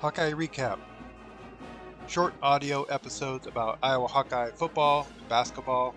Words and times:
Hawkeye 0.00 0.32
Recap. 0.32 0.78
Short 2.08 2.32
audio 2.42 2.84
episodes 2.84 3.46
about 3.46 3.78
Iowa 3.82 4.08
Hawkeye 4.08 4.50
football, 4.50 5.06
basketball, 5.28 5.94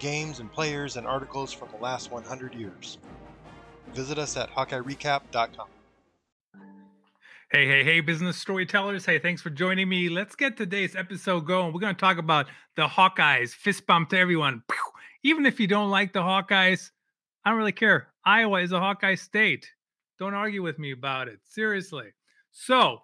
games 0.00 0.40
and 0.40 0.50
players, 0.50 0.96
and 0.96 1.06
articles 1.06 1.52
from 1.52 1.68
the 1.70 1.76
last 1.76 2.10
100 2.10 2.52
years. 2.52 2.98
Visit 3.94 4.18
us 4.18 4.36
at 4.36 4.50
HawkeyeRecap.com. 4.50 5.68
Hey, 7.52 7.68
hey, 7.68 7.84
hey, 7.84 8.00
business 8.00 8.36
storytellers. 8.36 9.06
Hey, 9.06 9.20
thanks 9.20 9.40
for 9.40 9.50
joining 9.50 9.88
me. 9.88 10.08
Let's 10.08 10.34
get 10.34 10.56
today's 10.56 10.96
episode 10.96 11.46
going. 11.46 11.72
We're 11.72 11.78
going 11.78 11.94
to 11.94 12.00
talk 12.00 12.18
about 12.18 12.46
the 12.74 12.88
Hawkeyes. 12.88 13.50
Fist 13.50 13.86
bump 13.86 14.10
to 14.10 14.18
everyone. 14.18 14.64
Even 15.22 15.46
if 15.46 15.60
you 15.60 15.68
don't 15.68 15.90
like 15.90 16.12
the 16.12 16.22
Hawkeyes, 16.22 16.90
I 17.44 17.50
don't 17.50 17.58
really 17.58 17.70
care. 17.70 18.08
Iowa 18.24 18.62
is 18.62 18.72
a 18.72 18.80
Hawkeye 18.80 19.14
state. 19.14 19.70
Don't 20.18 20.34
argue 20.34 20.62
with 20.64 20.80
me 20.80 20.90
about 20.90 21.28
it. 21.28 21.38
Seriously. 21.44 22.08
So, 22.50 23.02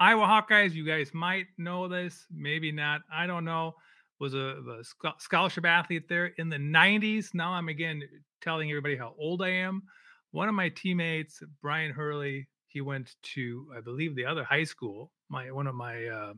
Iowa 0.00 0.24
Hawkeyes, 0.24 0.72
you 0.72 0.86
guys 0.86 1.12
might 1.12 1.46
know 1.58 1.86
this, 1.86 2.26
maybe 2.30 2.72
not. 2.72 3.02
I 3.12 3.26
don't 3.26 3.44
know. 3.44 3.74
Was 4.18 4.34
a, 4.34 4.80
a 4.80 5.12
scholarship 5.18 5.66
athlete 5.66 6.08
there 6.08 6.26
in 6.38 6.48
the 6.48 6.56
90s. 6.56 7.32
Now 7.34 7.52
I'm 7.52 7.68
again 7.68 8.02
telling 8.40 8.70
everybody 8.70 8.96
how 8.96 9.14
old 9.18 9.42
I 9.42 9.50
am. 9.50 9.82
One 10.30 10.48
of 10.48 10.54
my 10.54 10.70
teammates, 10.70 11.42
Brian 11.62 11.92
Hurley, 11.92 12.48
he 12.66 12.80
went 12.80 13.16
to, 13.34 13.66
I 13.76 13.80
believe, 13.80 14.14
the 14.14 14.24
other 14.24 14.44
high 14.44 14.64
school. 14.64 15.10
My 15.28 15.50
one 15.50 15.66
of 15.66 15.74
my 15.74 16.06
uh, 16.06 16.32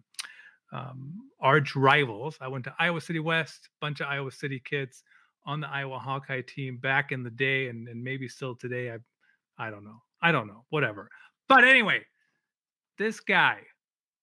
um, 0.72 1.12
arch 1.40 1.76
rivals. 1.76 2.36
I 2.40 2.48
went 2.48 2.64
to 2.64 2.74
Iowa 2.78 3.00
City 3.00 3.20
West, 3.20 3.68
bunch 3.80 4.00
of 4.00 4.08
Iowa 4.08 4.32
City 4.32 4.60
kids 4.64 5.02
on 5.44 5.60
the 5.60 5.68
Iowa 5.68 5.98
Hawkeye 5.98 6.42
team 6.42 6.78
back 6.78 7.12
in 7.12 7.22
the 7.22 7.30
day, 7.30 7.68
and, 7.68 7.88
and 7.88 8.02
maybe 8.02 8.28
still 8.28 8.56
today. 8.56 8.90
I, 8.90 8.98
I 9.58 9.70
don't 9.70 9.84
know. 9.84 10.02
I 10.20 10.32
don't 10.32 10.46
know. 10.46 10.64
Whatever. 10.70 11.08
But 11.48 11.64
anyway, 11.64 12.02
this 12.98 13.20
guy 13.20 13.60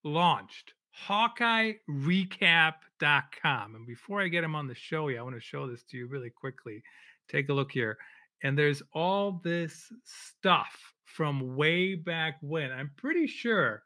launched 0.04 0.74
HawkeyeRecap.com. 1.08 3.76
And 3.76 3.88
before 3.88 4.22
I 4.22 4.28
get 4.28 4.44
him 4.44 4.56
on 4.56 4.68
the 4.68 4.76
show, 4.76 5.08
yeah, 5.08 5.20
I 5.20 5.24
want 5.24 5.36
to 5.36 5.42
show 5.42 5.68
this 5.68 5.84
to 5.86 5.98
you 5.98 6.08
really 6.08 6.30
quickly. 6.30 6.84
Take 7.30 7.50
a 7.50 7.54
look 7.54 7.72
here. 7.72 7.98
And 8.44 8.58
there's 8.58 8.82
all 8.94 9.42
this 9.44 9.92
stuff 10.04 10.94
from 11.04 11.56
way 11.56 11.96
back 11.96 12.38
when. 12.42 12.72
I'm 12.72 12.92
pretty 12.96 13.28
sure. 13.28 13.84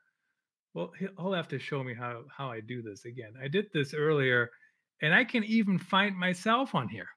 Well, 0.74 0.92
he'll 1.00 1.34
have 1.34 1.48
to 1.50 1.60
show 1.60 1.84
me 1.84 1.94
how, 1.94 2.24
how 2.36 2.50
I 2.50 2.60
do 2.60 2.82
this 2.82 3.06
again. 3.06 3.34
I 3.42 3.48
did 3.48 3.68
this 3.74 3.94
earlier, 3.94 4.50
and 5.02 5.14
I 5.14 5.24
can 5.24 5.44
even 5.44 5.78
find 5.78 6.18
myself 6.18 6.74
on 6.74 6.90
here. 6.90 7.10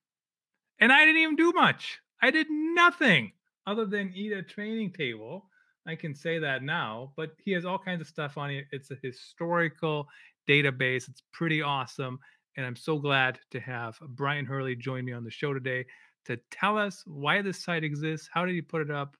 And 0.78 0.92
I 0.92 1.06
didn't 1.06 1.22
even 1.22 1.36
do 1.36 1.52
much. 1.52 2.00
I 2.20 2.30
did 2.30 2.48
nothing 2.50 3.32
other 3.66 3.86
than 3.86 4.12
eat 4.14 4.32
a 4.32 4.42
training 4.42 4.92
table 4.92 5.46
I 5.86 5.94
can 5.94 6.14
say 6.14 6.38
that 6.38 6.62
now, 6.62 7.12
but 7.16 7.32
he 7.44 7.52
has 7.52 7.64
all 7.64 7.78
kinds 7.78 8.00
of 8.00 8.08
stuff 8.08 8.36
on 8.36 8.50
it. 8.50 8.66
It's 8.72 8.90
a 8.90 8.98
historical 9.02 10.08
database. 10.48 11.08
It's 11.08 11.22
pretty 11.32 11.62
awesome. 11.62 12.18
And 12.56 12.66
I'm 12.66 12.76
so 12.76 12.98
glad 12.98 13.38
to 13.50 13.60
have 13.60 13.98
Brian 14.00 14.46
Hurley 14.46 14.74
join 14.74 15.04
me 15.04 15.12
on 15.12 15.24
the 15.24 15.30
show 15.30 15.52
today 15.52 15.86
to 16.24 16.38
tell 16.50 16.76
us 16.76 17.04
why 17.06 17.40
this 17.42 17.62
site 17.62 17.84
exists. 17.84 18.28
How 18.32 18.44
did 18.44 18.54
he 18.54 18.62
put 18.62 18.82
it 18.82 18.90
up? 18.90 19.16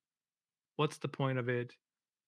What's 0.77 0.99
the 0.99 1.09
point 1.09 1.39
of 1.39 1.49
it? 1.49 1.73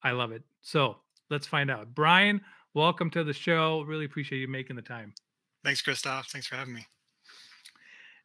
I 0.02 0.12
love 0.12 0.30
it. 0.30 0.42
So 0.60 0.98
let's 1.30 1.46
find 1.46 1.70
out. 1.70 1.94
Brian, 1.94 2.40
welcome 2.74 3.10
to 3.10 3.24
the 3.24 3.32
show. 3.32 3.82
Really 3.82 4.04
appreciate 4.04 4.38
you 4.38 4.48
making 4.48 4.76
the 4.76 4.82
time. 4.82 5.14
Thanks, 5.64 5.82
Christoph. 5.82 6.28
Thanks 6.28 6.46
for 6.46 6.56
having 6.56 6.74
me. 6.74 6.86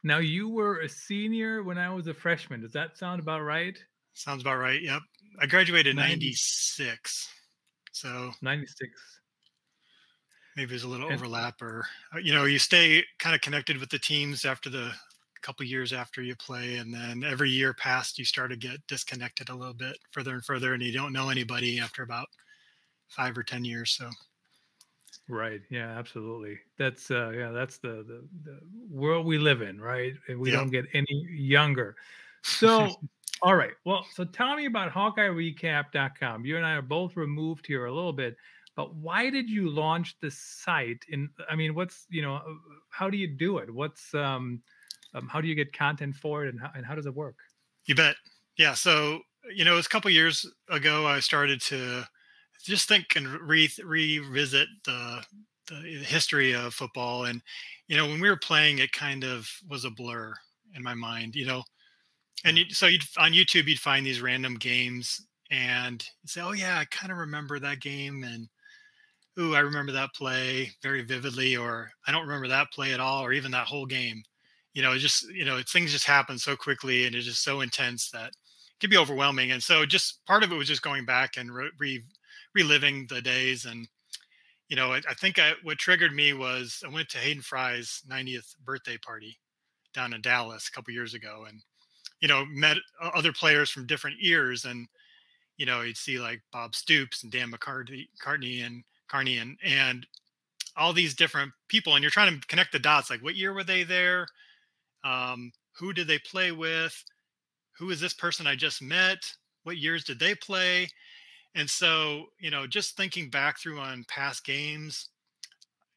Now, 0.04 0.20
you 0.20 0.50
were 0.50 0.82
a 0.82 0.90
senior 0.90 1.64
when 1.64 1.78
I 1.78 1.90
was 1.90 2.08
a 2.08 2.14
freshman. 2.14 2.62
Does 2.62 2.74
that 2.74 2.98
sound 2.98 3.22
about 3.22 3.42
right? 3.42 3.82
Sounds 4.14 4.42
about 4.42 4.58
right. 4.58 4.82
Yep. 4.82 5.02
I 5.40 5.46
graduated 5.46 5.92
in 5.92 5.96
96. 5.98 7.30
So 7.92 8.32
96. 8.42 8.92
Maybe 10.56 10.70
there's 10.70 10.84
a 10.84 10.88
little 10.88 11.08
and, 11.08 11.16
overlap 11.16 11.62
or 11.62 11.86
uh, 12.14 12.20
you 12.20 12.34
know, 12.34 12.46
you 12.46 12.60
stay 12.60 13.04
kind 13.20 13.36
of 13.36 13.42
connected 13.42 13.78
with 13.78 13.90
the 13.90 14.00
teams 14.00 14.46
after 14.46 14.70
the 14.70 14.92
couple 15.42 15.66
years 15.66 15.92
after 15.92 16.22
you 16.22 16.36
play 16.38 16.78
and 16.78 16.94
then 16.94 17.22
every 17.22 17.50
year 17.50 17.74
past 17.74 18.18
you 18.18 18.24
start 18.24 18.50
to 18.50 18.56
get 18.56 18.78
disconnected 18.88 19.50
a 19.50 19.54
little 19.54 19.74
bit 19.74 19.98
further 20.12 20.32
and 20.36 20.46
further 20.46 20.74
and 20.74 20.82
you 20.82 20.94
don't 20.94 21.12
know 21.12 21.28
anybody 21.28 21.82
after 21.82 22.02
about 22.02 22.30
5 23.10 23.38
or 23.38 23.44
10 23.44 23.66
years 23.66 23.92
so 23.92 24.10
Right. 25.30 25.62
Yeah, 25.70 25.88
absolutely. 25.98 26.60
That's 26.78 27.10
uh 27.10 27.30
yeah, 27.30 27.52
that's 27.52 27.78
the 27.78 28.04
the, 28.04 28.28
the 28.44 28.60
world 28.90 29.26
we 29.26 29.38
live 29.38 29.62
in, 29.62 29.80
right? 29.80 30.14
And 30.28 30.40
we 30.40 30.52
don't 30.52 30.70
get 30.70 30.86
any 30.94 31.28
younger. 31.30 31.96
So 32.44 32.90
all 33.44 33.58
right. 33.58 33.74
Well, 33.84 34.06
so 34.14 34.24
tell 34.24 34.56
me 34.56 34.66
about 34.68 34.94
HawkeyeRecap.com. 34.94 36.46
You 36.46 36.56
and 36.56 36.66
I 36.66 36.76
are 36.76 36.82
both 36.82 37.18
removed 37.18 37.68
here 37.68 37.88
a 37.88 37.94
little 37.94 38.14
bit, 38.14 38.38
but 38.74 38.96
why 38.96 39.30
did 39.30 39.50
you 39.50 39.70
launch 39.70 40.16
the 40.22 40.32
site? 40.32 41.04
And 41.12 41.28
I 41.50 41.58
mean, 41.58 41.76
what's 41.76 42.08
you 42.10 42.22
know, 42.22 42.36
uh, 42.36 42.54
how 42.90 43.10
do 43.10 43.18
you 43.18 43.28
do 43.28 43.58
it? 43.58 43.70
What's 43.70 44.14
um, 44.14 44.64
um 45.14 45.28
how 45.28 45.42
do 45.42 45.50
you 45.50 45.56
get 45.56 45.74
content 45.74 46.16
for 46.16 46.46
it, 46.46 46.50
and 46.50 46.60
how 46.60 46.72
and 46.74 46.86
how 46.86 46.96
does 46.96 47.06
it 47.06 47.14
work? 47.14 47.36
You 47.86 47.96
bet. 47.96 48.16
Yeah. 48.58 48.76
So 48.76 49.20
you 49.54 49.66
know, 49.66 49.74
it 49.74 49.78
was 49.78 49.88
a 49.88 49.90
couple 49.90 50.10
years 50.10 50.50
ago 50.70 51.06
I 51.06 51.20
started 51.20 51.60
to 51.64 52.06
just 52.64 52.88
think 52.88 53.18
and 53.18 53.28
re- 53.28 53.70
revisit 53.84 54.70
the 54.86 55.22
the 55.68 55.76
history 55.76 56.54
of 56.54 56.74
football, 56.74 57.26
and 57.26 57.42
you 57.90 57.98
know, 57.98 58.06
when 58.06 58.22
we 58.22 58.30
were 58.30 58.38
playing, 58.38 58.80
it 58.80 58.94
kind 58.94 59.26
of 59.26 59.50
was 59.68 59.84
a 59.84 59.90
blur 59.92 60.34
in 60.74 60.82
my 60.82 60.94
mind. 60.94 61.36
You 61.36 61.46
know 61.46 61.64
and 62.46 62.58
you, 62.58 62.66
so 62.72 62.88
you'd 62.88 63.04
on 63.18 63.32
YouTube 63.34 63.68
you'd 63.68 63.80
find 63.80 64.06
these 64.06 64.22
random 64.22 64.56
games 64.56 65.22
and 65.52 66.06
say, 66.26 66.42
"Oh 66.42 66.52
yeah, 66.54 66.80
I 66.80 66.86
kind 66.86 67.12
of 67.12 67.18
remember 67.18 67.60
that 67.60 67.80
game," 67.82 68.24
and 68.24 68.50
"Ooh, 69.40 69.56
I 69.56 69.60
remember 69.60 69.92
that 69.94 70.14
play 70.16 70.76
very 70.82 71.02
vividly," 71.04 71.56
or 71.58 71.92
"I 72.08 72.12
don't 72.12 72.28
remember 72.28 72.48
that 72.50 72.72
play 72.72 72.94
at 72.94 73.00
all," 73.00 73.24
or 73.26 73.34
even 73.34 73.52
that 73.52 73.68
whole 73.68 73.86
game. 73.86 74.24
You 74.74 74.82
know, 74.82 74.98
just 74.98 75.24
you 75.30 75.46
know, 75.46 75.62
things 75.64 75.92
just 75.92 76.06
happen 76.06 76.40
so 76.40 76.56
quickly 76.56 77.06
and 77.06 77.16
it's 77.16 77.26
just 77.28 77.44
so 77.44 77.62
intense 77.62 78.10
that 78.12 78.30
it 78.30 78.36
can 78.80 78.90
be 78.90 78.98
overwhelming. 78.98 79.52
And 79.52 79.62
so, 79.64 79.86
just 79.86 80.26
part 80.26 80.44
of 80.44 80.52
it 80.52 80.56
was 80.56 80.68
just 80.68 80.82
going 80.82 81.06
back 81.06 81.38
and 81.38 81.54
re- 81.54 82.04
reliving 82.56 83.08
the 83.08 83.22
days. 83.22 83.66
And 83.66 83.88
you 84.70 84.76
know, 84.76 84.94
I, 84.94 84.98
I 85.10 85.14
think 85.16 85.40
I, 85.40 85.54
what 85.64 85.78
triggered 85.80 86.14
me 86.14 86.34
was 86.34 86.84
I 86.86 86.90
went 86.90 87.10
to 87.10 87.18
Hayden 87.20 87.44
Fry's 87.44 88.02
90th 88.08 88.56
birthday 88.66 88.98
party 88.98 89.40
down 89.94 90.14
in 90.14 90.22
Dallas 90.22 90.68
a 90.70 90.72
couple 90.72 90.94
years 90.94 91.14
ago, 91.14 91.46
and 91.48 91.62
you 92.24 92.30
know, 92.30 92.46
met 92.46 92.78
other 93.02 93.34
players 93.34 93.70
from 93.70 93.86
different 93.86 94.16
years, 94.22 94.64
and 94.64 94.88
you 95.58 95.66
know, 95.66 95.82
you'd 95.82 95.98
see 95.98 96.20
like 96.20 96.42
Bob 96.54 96.74
Stoops 96.74 97.22
and 97.22 97.32
Dan 97.34 97.52
McCarney, 97.52 98.08
McCarney 98.18 98.66
and 98.66 98.82
Carney, 99.10 99.40
and 99.40 99.58
and 99.62 100.08
all 100.78 100.94
these 100.94 101.16
different 101.16 101.52
people, 101.68 101.96
and 101.96 102.02
you're 102.02 102.10
trying 102.10 102.40
to 102.40 102.48
connect 102.48 102.72
the 102.72 102.80
dots. 102.80 103.10
Like, 103.10 103.22
what 103.22 103.36
year 103.36 103.54
were 103.54 103.66
they 103.66 103.84
there? 103.84 104.26
Um, 105.04 105.52
who 105.78 105.92
did 105.92 106.08
they 106.08 106.18
play 106.20 106.54
with? 106.54 107.04
Who 107.78 107.90
is 107.90 108.00
this 108.00 108.14
person 108.14 108.48
I 108.48 108.56
just 108.56 108.82
met? 108.82 109.18
What 109.64 109.76
years 109.76 110.06
did 110.06 110.18
they 110.18 110.34
play? 110.34 110.88
And 111.56 111.70
so, 111.70 112.28
you 112.40 112.52
know, 112.52 112.68
just 112.68 112.96
thinking 112.96 113.30
back 113.30 113.60
through 113.60 113.80
on 113.80 114.06
past 114.08 114.46
games, 114.46 115.10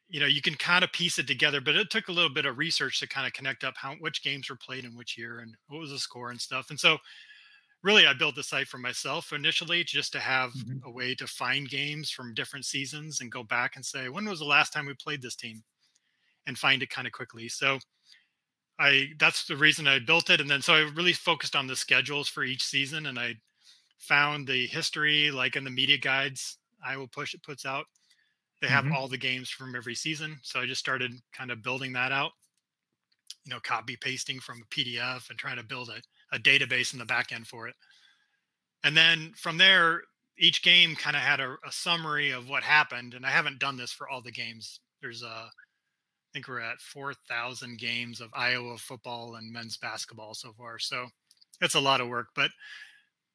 you 0.09 0.21
know 0.21 0.27
you 0.27 0.41
can 0.41 0.55
kind 0.55 0.85
of 0.85 0.93
piece 0.93 1.19
it 1.19 1.27
together 1.27 1.61
but 1.61 1.75
it 1.75 1.91
took 1.91 2.09
a 2.09 2.13
little 2.13 2.31
bit 2.31 2.47
of 2.47 2.59
research 2.59 3.01
to 3.01 3.09
kind 3.09 3.27
of 3.27 3.33
connect 3.33 3.65
up 3.65 3.75
how 3.77 3.95
which 3.95 4.23
games 4.23 4.49
were 4.49 4.57
played 4.57 4.85
in 4.85 4.97
which 4.97 5.19
year 5.19 5.41
and 5.41 5.55
what 5.69 5.81
was 5.81 5.91
the 5.91 5.99
score 5.99 6.31
and 6.31 6.41
stuff 6.41 6.71
and 6.71 6.79
so 6.79 6.97
really 7.83 8.07
i 8.07 8.13
built 8.13 8.35
the 8.35 8.43
site 8.43 8.69
for 8.69 8.79
myself 8.79 9.33
initially 9.33 9.83
just 9.85 10.13
to 10.13 10.21
have 10.21 10.53
mm-hmm. 10.53 10.79
a 10.85 10.91
way 10.91 11.15
to 11.15 11.27
find 11.27 11.69
games 11.69 12.11
from 12.11 12.35
different 12.35 12.65
seasons 12.65 13.21
and 13.21 13.33
go 13.33 13.43
back 13.43 13.77
and 13.77 13.85
say 13.85 14.09
when 14.09 14.29
was 14.29 14.39
the 14.39 14.45
last 14.45 14.73
time 14.73 14.87
we 14.87 14.95
played 14.95 15.23
this 15.23 15.37
team 15.37 15.63
and 16.47 16.59
find 16.59 16.83
it 16.83 16.91
kind 16.91 17.07
of 17.07 17.13
quickly 17.13 17.49
so 17.49 17.79
i 18.79 19.09
that's 19.19 19.47
the 19.47 19.57
reason 19.57 19.89
i 19.89 19.99
built 19.99 20.31
it 20.31 20.41
and 20.41 20.49
then 20.51 20.63
so 20.63 20.75
i 20.75 20.81
really 20.95 21.13
focused 21.13 21.57
on 21.57 21.67
the 21.67 21.77
schedules 21.77 22.29
for 22.29 22.45
each 22.45 22.65
season 22.65 23.07
and 23.07 23.19
i 23.19 23.35
found 23.99 24.47
the 24.47 24.67
history 24.67 25.31
like 25.31 25.57
in 25.57 25.65
the 25.65 25.71
media 25.71 25.99
guides 25.99 26.59
iowa 26.87 27.07
push 27.09 27.35
it 27.35 27.43
puts 27.43 27.65
out 27.65 27.87
they 28.61 28.69
have 28.69 28.85
mm-hmm. 28.85 28.95
all 28.95 29.09
the 29.09 29.19
games 29.19 29.51
from 29.51 29.77
every 29.77 29.95
season. 29.95 30.39
So 30.43 30.61
I 30.61 30.67
just 30.67 30.81
started 30.81 31.13
kind 31.33 31.51
of 31.51 31.63
building 31.63 31.93
that 31.93 32.13
out, 32.13 32.33
you 33.45 33.51
know, 33.51 33.61
copy 33.61 33.97
pasting 34.01 34.41
from 34.41 34.63
a 34.63 34.75
PDF 34.75 35.29
and 35.29 35.39
trying 35.39 35.57
to 35.57 35.63
build 35.63 35.91
a, 35.91 36.01
a 36.35 36.39
database 36.39 36.93
in 36.93 36.99
the 36.99 37.05
back 37.05 37.33
end 37.33 37.47
for 37.47 37.69
it. 37.69 37.75
And 38.83 38.97
then 38.97 39.33
from 39.37 39.59
there, 39.59 40.03
each 40.39 40.63
game 40.63 40.95
kind 40.95 41.17
of 41.17 41.23
had 41.23 41.41
a, 41.41 41.57
a, 41.67 41.73
summary 41.73 42.31
of 42.31 42.49
what 42.49 42.63
happened. 42.63 43.15
And 43.15 43.25
I 43.25 43.31
haven't 43.31 43.59
done 43.59 43.77
this 43.77 43.91
for 43.91 44.09
all 44.09 44.21
the 44.21 44.33
games. 44.33 44.81
There's 45.01 45.23
a, 45.23 45.27
I 45.27 45.49
think 46.33 46.49
we're 46.49 46.61
at 46.61 46.81
4,000 46.81 47.79
games 47.79 48.21
of 48.21 48.31
Iowa 48.35 48.77
football 48.77 49.37
and 49.37 49.53
men's 49.53 49.79
basketball 49.79 50.35
so 50.35 50.53
far. 50.53 50.79
So 50.79 51.07
it's 51.61 51.75
a 51.75 51.81
lot 51.81 52.01
of 52.01 52.09
work. 52.09 52.29
But 52.35 52.51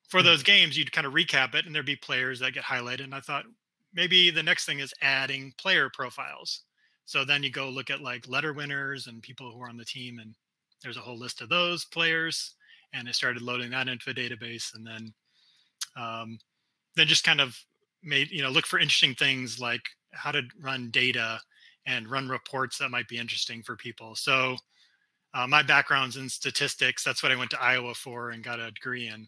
for 0.09 0.21
those 0.21 0.43
games, 0.43 0.77
you'd 0.77 0.91
kind 0.91 1.07
of 1.07 1.13
recap 1.13 1.55
it 1.55 1.65
and 1.65 1.73
there'd 1.73 1.85
be 1.85 1.95
players 1.95 2.39
that 2.39 2.53
get 2.53 2.63
highlighted. 2.63 3.05
And 3.05 3.15
I 3.15 3.21
thought, 3.21 3.45
maybe 3.93 4.29
the 4.29 4.43
next 4.43 4.65
thing 4.65 4.79
is 4.79 4.93
adding 5.01 5.53
player 5.57 5.89
profiles. 5.93 6.61
So 7.05 7.25
then 7.25 7.43
you 7.43 7.49
go 7.49 7.69
look 7.69 7.89
at 7.89 8.01
like 8.01 8.27
letter 8.27 8.53
winners 8.53 9.07
and 9.07 9.21
people 9.21 9.51
who 9.51 9.61
are 9.61 9.69
on 9.69 9.77
the 9.77 9.85
team, 9.85 10.19
and 10.19 10.33
there's 10.81 10.97
a 10.97 11.01
whole 11.01 11.17
list 11.17 11.41
of 11.41 11.49
those 11.49 11.85
players. 11.85 12.55
And 12.93 13.07
I 13.07 13.11
started 13.11 13.41
loading 13.41 13.71
that 13.71 13.87
into 13.87 14.09
a 14.09 14.13
database, 14.13 14.75
and 14.75 14.85
then 14.85 15.13
um, 15.97 16.39
then 16.95 17.07
just 17.07 17.23
kind 17.23 17.41
of 17.41 17.57
made 18.03 18.31
you 18.31 18.41
know 18.41 18.49
look 18.49 18.65
for 18.65 18.79
interesting 18.79 19.15
things 19.15 19.59
like 19.59 19.81
how 20.11 20.31
to 20.31 20.41
run 20.61 20.89
data 20.91 21.39
and 21.85 22.07
run 22.09 22.29
reports 22.29 22.77
that 22.77 22.89
might 22.89 23.07
be 23.07 23.17
interesting 23.17 23.63
for 23.63 23.75
people. 23.75 24.15
So 24.15 24.55
uh, 25.33 25.47
my 25.47 25.63
background's 25.63 26.17
in 26.17 26.29
statistics. 26.29 27.03
That's 27.03 27.23
what 27.23 27.31
I 27.31 27.35
went 27.35 27.51
to 27.51 27.61
Iowa 27.61 27.93
for 27.93 28.31
and 28.31 28.43
got 28.43 28.59
a 28.59 28.71
degree 28.71 29.07
in. 29.07 29.27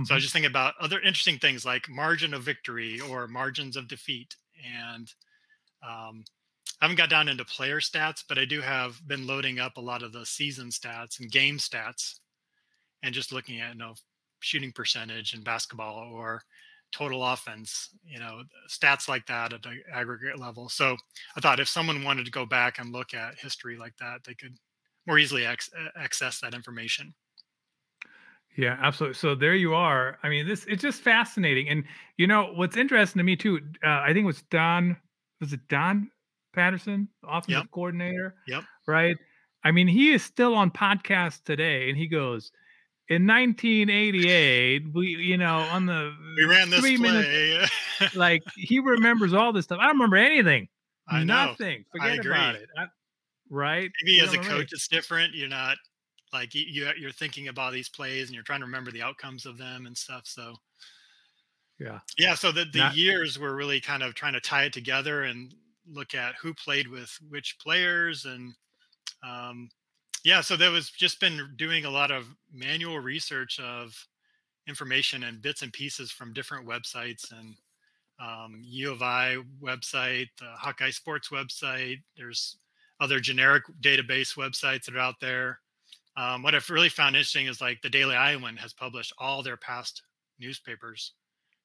Mm-hmm. 0.00 0.06
So 0.06 0.14
I 0.14 0.16
was 0.16 0.24
just 0.24 0.32
thinking 0.32 0.50
about 0.50 0.74
other 0.80 1.00
interesting 1.00 1.38
things 1.38 1.64
like 1.64 1.88
margin 1.88 2.32
of 2.32 2.42
victory 2.42 3.00
or 3.00 3.28
margins 3.28 3.76
of 3.76 3.88
defeat. 3.88 4.34
And 4.64 5.12
um, 5.86 6.24
I 6.80 6.86
haven't 6.86 6.96
got 6.96 7.10
down 7.10 7.28
into 7.28 7.44
player 7.44 7.80
stats, 7.80 8.24
but 8.26 8.38
I 8.38 8.44
do 8.44 8.60
have 8.60 9.06
been 9.06 9.26
loading 9.26 9.58
up 9.58 9.76
a 9.76 9.80
lot 9.80 10.02
of 10.02 10.12
the 10.12 10.24
season 10.24 10.68
stats 10.68 11.20
and 11.20 11.30
game 11.30 11.58
stats 11.58 12.20
and 13.02 13.14
just 13.14 13.32
looking 13.32 13.60
at 13.60 13.74
you 13.74 13.78
know 13.78 13.94
shooting 14.40 14.72
percentage 14.72 15.34
in 15.34 15.42
basketball 15.42 16.10
or 16.12 16.42
total 16.92 17.24
offense, 17.24 17.90
you 18.04 18.18
know, 18.18 18.42
stats 18.68 19.08
like 19.08 19.26
that 19.26 19.52
at 19.52 19.62
the 19.62 19.76
aggregate 19.92 20.40
level. 20.40 20.68
So 20.68 20.96
I 21.36 21.40
thought 21.40 21.60
if 21.60 21.68
someone 21.68 22.02
wanted 22.02 22.24
to 22.24 22.32
go 22.32 22.44
back 22.44 22.78
and 22.78 22.92
look 22.92 23.14
at 23.14 23.38
history 23.38 23.76
like 23.76 23.96
that, 24.00 24.24
they 24.24 24.34
could 24.34 24.56
more 25.06 25.18
easily 25.18 25.44
ac- 25.44 25.70
access 25.96 26.40
that 26.40 26.54
information. 26.54 27.14
Yeah, 28.56 28.76
absolutely. 28.80 29.14
So 29.14 29.34
there 29.34 29.54
you 29.54 29.74
are. 29.74 30.18
I 30.22 30.28
mean, 30.28 30.46
this 30.46 30.64
it's 30.66 30.82
just 30.82 31.00
fascinating. 31.02 31.68
And 31.68 31.84
you 32.16 32.26
know 32.26 32.52
what's 32.54 32.76
interesting 32.76 33.20
to 33.20 33.24
me 33.24 33.36
too. 33.36 33.60
Uh, 33.84 34.00
I 34.00 34.08
think 34.08 34.24
it 34.24 34.26
was 34.26 34.42
Don. 34.50 34.96
Was 35.40 35.52
it 35.52 35.60
Don 35.68 36.10
Patterson, 36.52 37.08
offensive 37.24 37.62
yep. 37.62 37.70
coordinator? 37.70 38.34
Yep. 38.46 38.64
Right. 38.86 39.16
I 39.64 39.70
mean, 39.70 39.88
he 39.88 40.12
is 40.12 40.22
still 40.22 40.54
on 40.54 40.70
podcast 40.70 41.44
today, 41.44 41.88
and 41.90 41.98
he 41.98 42.08
goes, 42.08 42.50
in 43.10 43.26
1988, 43.26 44.84
we, 44.94 45.08
you 45.08 45.36
know, 45.36 45.58
on 45.72 45.86
the 45.86 46.14
we 46.36 46.44
ran 46.44 46.70
this 46.70 46.80
three 46.80 46.96
play. 46.96 47.10
minutes, 47.10 47.72
like 48.14 48.42
he 48.56 48.78
remembers 48.78 49.34
all 49.34 49.52
this 49.52 49.64
stuff. 49.64 49.78
I 49.80 49.86
don't 49.86 49.96
remember 49.96 50.16
anything. 50.16 50.68
I 51.08 51.24
Nothing. 51.24 51.84
Know. 51.94 52.04
Forget 52.04 52.24
about 52.24 52.54
it. 52.54 52.68
I, 52.78 52.86
right? 53.50 53.90
Maybe 54.04 54.20
as 54.20 54.32
a 54.32 54.38
coach, 54.38 54.72
it's 54.72 54.86
different. 54.86 55.34
You're 55.34 55.48
not 55.48 55.76
like 56.32 56.54
you 56.54 56.90
you're 56.96 57.12
thinking 57.12 57.48
about 57.48 57.72
these 57.72 57.88
plays 57.88 58.26
and 58.26 58.34
you're 58.34 58.44
trying 58.44 58.60
to 58.60 58.66
remember 58.66 58.90
the 58.90 59.02
outcomes 59.02 59.46
of 59.46 59.58
them 59.58 59.86
and 59.86 59.96
stuff. 59.96 60.22
So 60.24 60.54
yeah, 61.78 62.00
yeah. 62.18 62.34
So 62.34 62.52
the 62.52 62.66
the 62.72 62.78
not, 62.78 62.96
years 62.96 63.38
were 63.38 63.56
really 63.56 63.80
kind 63.80 64.02
of 64.02 64.14
trying 64.14 64.34
to 64.34 64.40
tie 64.40 64.64
it 64.64 64.72
together 64.72 65.24
and 65.24 65.54
look 65.92 66.14
at 66.14 66.34
who 66.40 66.54
played 66.54 66.88
with 66.88 67.16
which 67.28 67.56
players 67.58 68.24
and 68.24 68.54
um, 69.26 69.68
yeah 70.24 70.40
so 70.40 70.56
there 70.56 70.70
was 70.70 70.90
just 70.90 71.20
been 71.20 71.54
doing 71.56 71.84
a 71.84 71.90
lot 71.90 72.10
of 72.10 72.26
manual 72.52 72.98
research 72.98 73.58
of 73.60 73.94
information 74.68 75.24
and 75.24 75.42
bits 75.42 75.62
and 75.62 75.72
pieces 75.72 76.10
from 76.10 76.32
different 76.32 76.66
websites 76.66 77.32
and 77.32 77.54
um, 78.20 78.60
u 78.62 78.92
of 78.92 79.02
i 79.02 79.36
website 79.62 80.28
the 80.38 80.50
hawkeye 80.56 80.90
sports 80.90 81.28
website 81.30 81.98
there's 82.16 82.58
other 83.00 83.18
generic 83.18 83.64
database 83.80 84.36
websites 84.36 84.84
that 84.84 84.94
are 84.94 85.00
out 85.00 85.18
there 85.20 85.58
um, 86.16 86.42
what 86.42 86.54
i've 86.54 86.68
really 86.70 86.88
found 86.88 87.14
interesting 87.14 87.46
is 87.46 87.60
like 87.60 87.80
the 87.82 87.90
daily 87.90 88.14
iowan 88.14 88.56
has 88.56 88.72
published 88.72 89.12
all 89.18 89.42
their 89.42 89.56
past 89.56 90.02
newspapers 90.38 91.12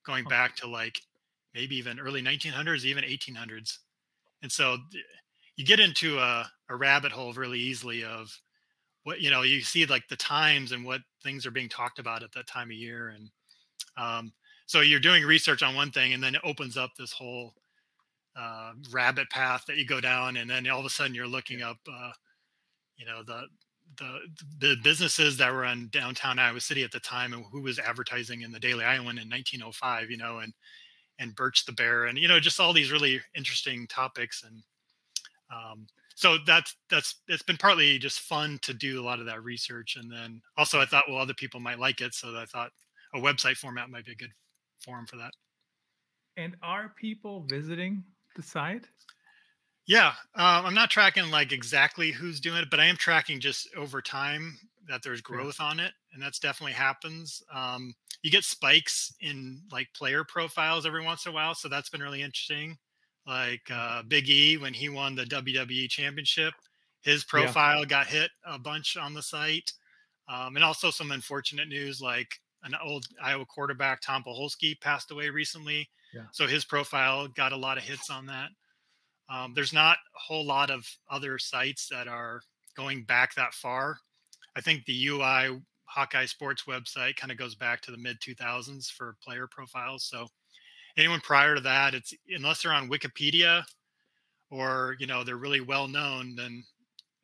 going 0.05 0.25
back 0.25 0.55
to 0.55 0.67
like 0.67 0.99
maybe 1.53 1.75
even 1.75 1.99
early 1.99 2.21
1900s 2.21 2.85
even 2.85 3.03
1800s 3.03 3.77
and 4.41 4.51
so 4.51 4.77
you 5.55 5.65
get 5.65 5.79
into 5.79 6.17
a, 6.19 6.49
a 6.69 6.75
rabbit 6.75 7.11
hole 7.11 7.33
really 7.33 7.59
easily 7.59 8.03
of 8.03 8.29
what 9.03 9.21
you 9.21 9.31
know 9.31 9.43
you 9.43 9.61
see 9.61 9.85
like 9.85 10.07
the 10.09 10.15
times 10.15 10.71
and 10.71 10.83
what 10.83 11.01
things 11.23 11.45
are 11.45 11.51
being 11.51 11.69
talked 11.69 11.99
about 11.99 12.23
at 12.23 12.31
that 12.33 12.47
time 12.47 12.69
of 12.69 12.75
year 12.75 13.09
and 13.09 13.29
um, 13.97 14.33
so 14.65 14.81
you're 14.81 14.99
doing 14.99 15.23
research 15.23 15.63
on 15.63 15.75
one 15.75 15.91
thing 15.91 16.13
and 16.13 16.21
then 16.21 16.35
it 16.35 16.41
opens 16.43 16.75
up 16.75 16.91
this 16.97 17.13
whole 17.13 17.53
uh, 18.37 18.73
rabbit 18.91 19.29
path 19.29 19.63
that 19.65 19.77
you 19.77 19.85
go 19.85 20.01
down 20.01 20.37
and 20.37 20.49
then 20.49 20.67
all 20.69 20.79
of 20.79 20.85
a 20.85 20.89
sudden 20.89 21.15
you're 21.15 21.27
looking 21.27 21.61
up 21.61 21.77
uh, 21.89 22.11
you 22.97 23.05
know 23.05 23.23
the 23.23 23.43
the 23.97 24.19
the 24.59 24.75
businesses 24.83 25.37
that 25.37 25.53
were 25.53 25.65
in 25.65 25.89
downtown 25.89 26.39
Iowa 26.39 26.59
City 26.59 26.83
at 26.83 26.91
the 26.91 26.99
time 26.99 27.33
and 27.33 27.45
who 27.51 27.61
was 27.61 27.79
advertising 27.79 28.41
in 28.41 28.51
the 28.51 28.59
Daily 28.59 28.83
Iowan 28.83 29.17
in 29.17 29.29
1905 29.29 30.09
you 30.09 30.17
know 30.17 30.39
and 30.39 30.53
and 31.19 31.35
Birch 31.35 31.65
the 31.65 31.71
Bear 31.71 32.05
and 32.05 32.17
you 32.17 32.27
know 32.27 32.39
just 32.39 32.59
all 32.59 32.73
these 32.73 32.91
really 32.91 33.21
interesting 33.35 33.87
topics 33.87 34.43
and 34.43 34.63
um, 35.53 35.87
so 36.15 36.37
that's 36.45 36.75
that's 36.89 37.21
it's 37.27 37.43
been 37.43 37.57
partly 37.57 37.97
just 37.99 38.21
fun 38.21 38.59
to 38.63 38.73
do 38.73 39.01
a 39.01 39.05
lot 39.05 39.19
of 39.19 39.25
that 39.25 39.43
research 39.43 39.97
and 39.97 40.11
then 40.11 40.41
also 40.57 40.79
i 40.79 40.85
thought 40.85 41.03
well 41.07 41.19
other 41.19 41.33
people 41.33 41.59
might 41.59 41.79
like 41.79 42.01
it 42.01 42.13
so 42.13 42.35
i 42.37 42.45
thought 42.45 42.71
a 43.15 43.19
website 43.19 43.55
format 43.55 43.89
might 43.89 44.05
be 44.05 44.11
a 44.11 44.15
good 44.15 44.31
forum 44.79 45.05
for 45.05 45.17
that. 45.17 45.31
And 46.37 46.55
are 46.61 46.93
people 46.99 47.45
visiting 47.49 48.03
the 48.35 48.43
site 48.43 48.85
yeah 49.87 50.13
um, 50.35 50.65
i'm 50.65 50.73
not 50.73 50.89
tracking 50.89 51.29
like 51.31 51.51
exactly 51.51 52.11
who's 52.11 52.39
doing 52.39 52.57
it 52.57 52.69
but 52.69 52.79
i 52.79 52.85
am 52.85 52.97
tracking 52.97 53.39
just 53.39 53.67
over 53.75 54.01
time 54.01 54.57
that 54.87 55.01
there's 55.03 55.21
growth 55.21 55.57
yeah. 55.59 55.65
on 55.65 55.79
it 55.79 55.93
and 56.13 56.21
that's 56.21 56.39
definitely 56.39 56.73
happens 56.73 57.43
um, 57.53 57.93
you 58.21 58.31
get 58.31 58.43
spikes 58.43 59.13
in 59.21 59.61
like 59.71 59.87
player 59.93 60.23
profiles 60.23 60.85
every 60.85 61.03
once 61.03 61.25
in 61.25 61.31
a 61.31 61.35
while 61.35 61.55
so 61.55 61.67
that's 61.67 61.89
been 61.89 62.01
really 62.01 62.21
interesting 62.21 62.77
like 63.27 63.69
uh, 63.71 64.03
Big 64.03 64.29
E 64.29 64.57
when 64.57 64.73
he 64.73 64.89
won 64.89 65.15
the 65.15 65.25
WWE 65.25 65.89
Championship. 65.89 66.53
His 67.01 67.23
profile 67.23 67.79
yeah. 67.79 67.85
got 67.85 68.07
hit 68.07 68.31
a 68.45 68.57
bunch 68.57 68.97
on 68.97 69.13
the 69.13 69.21
site, 69.21 69.71
um, 70.27 70.55
and 70.55 70.65
also 70.65 70.89
some 70.89 71.11
unfortunate 71.11 71.67
news 71.67 72.01
like 72.01 72.39
an 72.63 72.73
old 72.83 73.05
Iowa 73.21 73.45
quarterback 73.45 74.01
Tom 74.01 74.23
Poholski 74.23 74.79
passed 74.79 75.11
away 75.11 75.29
recently. 75.29 75.87
Yeah. 76.13 76.23
So 76.31 76.47
his 76.47 76.65
profile 76.65 77.27
got 77.27 77.51
a 77.51 77.57
lot 77.57 77.77
of 77.77 77.83
hits 77.83 78.09
on 78.09 78.25
that. 78.27 78.49
Um, 79.29 79.53
there's 79.55 79.73
not 79.73 79.97
a 80.15 80.19
whole 80.19 80.45
lot 80.45 80.69
of 80.69 80.87
other 81.09 81.37
sites 81.39 81.87
that 81.89 82.07
are 82.07 82.41
going 82.75 83.03
back 83.03 83.33
that 83.35 83.53
far. 83.53 83.97
I 84.55 84.61
think 84.61 84.85
the 84.85 85.07
UI 85.07 85.59
Hawkeye 85.85 86.25
Sports 86.25 86.63
website 86.67 87.15
kind 87.15 87.31
of 87.31 87.37
goes 87.37 87.55
back 87.55 87.81
to 87.81 87.91
the 87.91 87.97
mid 87.97 88.19
2000s 88.19 88.91
for 88.91 89.15
player 89.23 89.47
profiles. 89.49 90.03
So 90.05 90.27
anyone 90.97 91.21
prior 91.21 91.55
to 91.55 91.61
that, 91.61 91.93
it's 91.93 92.13
unless 92.29 92.61
they're 92.61 92.73
on 92.73 92.89
Wikipedia 92.89 93.63
or 94.51 94.95
you 94.99 95.07
know 95.07 95.23
they're 95.23 95.37
really 95.37 95.61
well 95.61 95.87
known, 95.87 96.35
then 96.35 96.63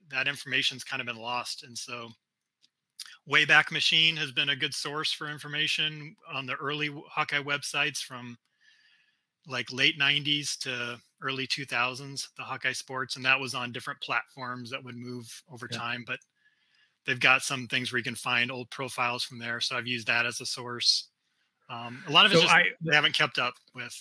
that 0.10 0.28
information's 0.28 0.84
kind 0.84 1.02
of 1.02 1.08
been 1.08 1.18
lost. 1.18 1.64
And 1.64 1.78
so, 1.78 2.10
Wayback 3.30 3.72
Machine 3.72 4.16
has 4.18 4.32
been 4.32 4.50
a 4.50 4.56
good 4.56 4.74
source 4.74 5.14
for 5.14 5.30
information 5.30 6.16
on 6.32 6.46
the 6.46 6.56
early 6.56 6.90
Hawkeye 7.10 7.42
websites 7.42 8.00
from 8.00 8.38
like 9.48 9.72
late 9.72 9.98
90s 10.00 10.58
to 10.60 11.00
early 11.22 11.48
2000s 11.48 12.28
the 12.38 12.44
hawkeye 12.44 12.72
sports 12.72 13.16
and 13.16 13.26
that 13.26 13.40
was 13.40 13.54
on 13.54 13.72
different 13.72 14.00
platforms 14.02 14.70
that 14.70 14.84
would 14.84 14.96
move 14.96 15.44
over 15.52 15.68
yeah. 15.72 15.78
time 15.78 16.04
but 16.06 16.20
they've 17.06 17.20
got 17.20 17.42
some 17.42 17.68
things 17.68 17.92
where 17.92 17.98
you 17.98 18.04
can 18.04 18.16
find 18.16 18.52
old 18.52 18.70
profiles 18.70 19.24
from 19.24 19.40
there 19.40 19.60
so 19.60 19.76
i've 19.76 19.88
used 19.88 20.08
that 20.08 20.26
as 20.26 20.42
a 20.42 20.46
source 20.46 21.10
um, 21.72 22.04
a 22.08 22.12
lot 22.12 22.26
of 22.26 22.34
it 22.34 22.36
so 22.36 22.42
just 22.42 22.54
I, 22.54 22.66
they 22.82 22.94
haven't 22.94 23.16
kept 23.16 23.40
up 23.40 23.54
with. 23.74 23.96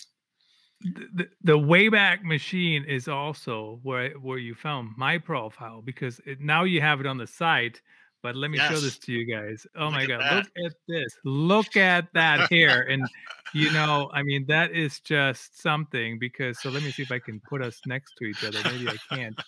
The, 1.13 1.29
the 1.43 1.57
Wayback 1.57 2.23
Machine 2.23 2.83
is 2.83 3.07
also 3.07 3.79
where 3.83 4.11
where 4.13 4.39
you 4.39 4.55
found 4.55 4.89
my 4.97 5.17
profile 5.17 5.81
because 5.81 6.19
it, 6.25 6.41
now 6.41 6.63
you 6.63 6.81
have 6.81 6.99
it 6.99 7.05
on 7.05 7.17
the 7.17 7.27
site. 7.27 7.81
But 8.23 8.35
let 8.35 8.51
me 8.51 8.57
yes. 8.57 8.71
show 8.71 8.79
this 8.79 8.97
to 8.99 9.11
you 9.11 9.25
guys. 9.25 9.65
Oh 9.75 9.85
look 9.85 9.93
my 9.93 10.05
god, 10.05 10.21
that. 10.21 10.35
look 10.35 10.47
at 10.65 10.73
this! 10.87 11.17
Look 11.25 11.77
at 11.77 12.07
that 12.13 12.51
hair, 12.51 12.83
and 12.83 13.07
you 13.53 13.71
know, 13.71 14.11
I 14.13 14.21
mean, 14.23 14.45
that 14.47 14.71
is 14.71 14.99
just 14.99 15.59
something. 15.61 16.19
Because 16.19 16.59
so 16.61 16.69
let 16.69 16.83
me 16.83 16.91
see 16.91 17.03
if 17.03 17.11
I 17.11 17.19
can 17.19 17.41
put 17.49 17.61
us 17.61 17.81
next 17.87 18.13
to 18.19 18.25
each 18.25 18.43
other. 18.43 18.59
Maybe 18.65 18.87
I 18.89 19.15
can't. 19.15 19.39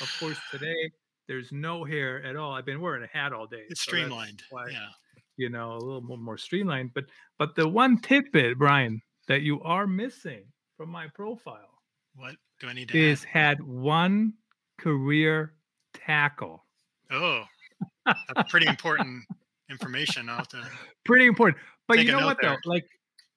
Of 0.00 0.10
course, 0.18 0.38
today 0.50 0.90
there's 1.28 1.52
no 1.52 1.84
hair 1.84 2.22
at 2.24 2.36
all. 2.36 2.52
I've 2.52 2.64
been 2.64 2.80
wearing 2.80 3.02
a 3.02 3.06
hat 3.06 3.32
all 3.32 3.46
day. 3.46 3.64
It's 3.68 3.84
so 3.84 3.90
streamlined. 3.90 4.42
yeah 4.70 4.88
you 5.36 5.48
know, 5.48 5.72
a 5.72 5.78
little 5.78 6.00
more, 6.00 6.18
more 6.18 6.38
streamlined. 6.38 6.92
But 6.94 7.04
but 7.38 7.54
the 7.54 7.68
one 7.68 7.98
tidbit, 7.98 8.58
Brian, 8.58 9.00
that 9.28 9.42
you 9.42 9.60
are 9.62 9.86
missing 9.86 10.44
from 10.76 10.90
my 10.90 11.08
profile. 11.08 11.78
What 12.16 12.36
do 12.60 12.68
I 12.68 12.72
need 12.72 12.88
to 12.88 12.98
is 12.98 13.24
add? 13.24 13.28
had 13.58 13.62
one 13.62 14.34
career 14.78 15.54
tackle. 15.94 16.64
Oh, 17.10 17.44
that's 18.06 18.50
pretty 18.50 18.66
important 18.68 19.24
information. 19.70 20.28
I'll 20.28 20.38
have 20.38 20.48
to 20.48 20.62
pretty 21.04 21.26
important. 21.26 21.58
But 21.88 21.98
you 21.98 22.12
know 22.12 22.24
what 22.24 22.38
there. 22.40 22.58
though? 22.64 22.70
Like 22.70 22.86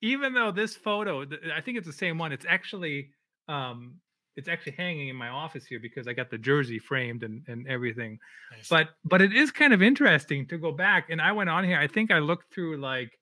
even 0.01 0.33
though 0.33 0.51
this 0.51 0.75
photo, 0.75 1.25
I 1.55 1.61
think 1.61 1.77
it's 1.77 1.87
the 1.87 1.93
same 1.93 2.17
one. 2.17 2.31
It's 2.31 2.45
actually 2.47 3.09
um 3.47 3.95
it's 4.35 4.49
actually 4.49 4.73
hanging 4.73 5.07
in 5.07 5.15
my 5.15 5.29
office 5.29 5.65
here 5.65 5.79
because 5.79 6.07
I 6.07 6.13
got 6.13 6.29
the 6.29 6.37
jersey 6.37 6.77
framed 6.77 7.23
and, 7.23 7.43
and 7.47 7.65
everything. 7.67 8.19
Nice. 8.51 8.67
But 8.67 8.89
but 9.05 9.21
it 9.21 9.33
is 9.33 9.51
kind 9.51 9.73
of 9.73 9.81
interesting 9.81 10.45
to 10.47 10.57
go 10.57 10.71
back. 10.71 11.09
And 11.09 11.21
I 11.21 11.31
went 11.31 11.49
on 11.49 11.63
here. 11.63 11.79
I 11.79 11.87
think 11.87 12.11
I 12.11 12.19
looked 12.19 12.53
through 12.53 12.77
like 12.77 13.17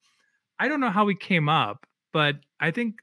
I 0.60 0.68
don't 0.68 0.80
know 0.80 0.90
how 0.90 1.08
he 1.08 1.16
came 1.16 1.50
up, 1.50 1.86
but 2.12 2.38
I 2.60 2.72
think 2.72 2.96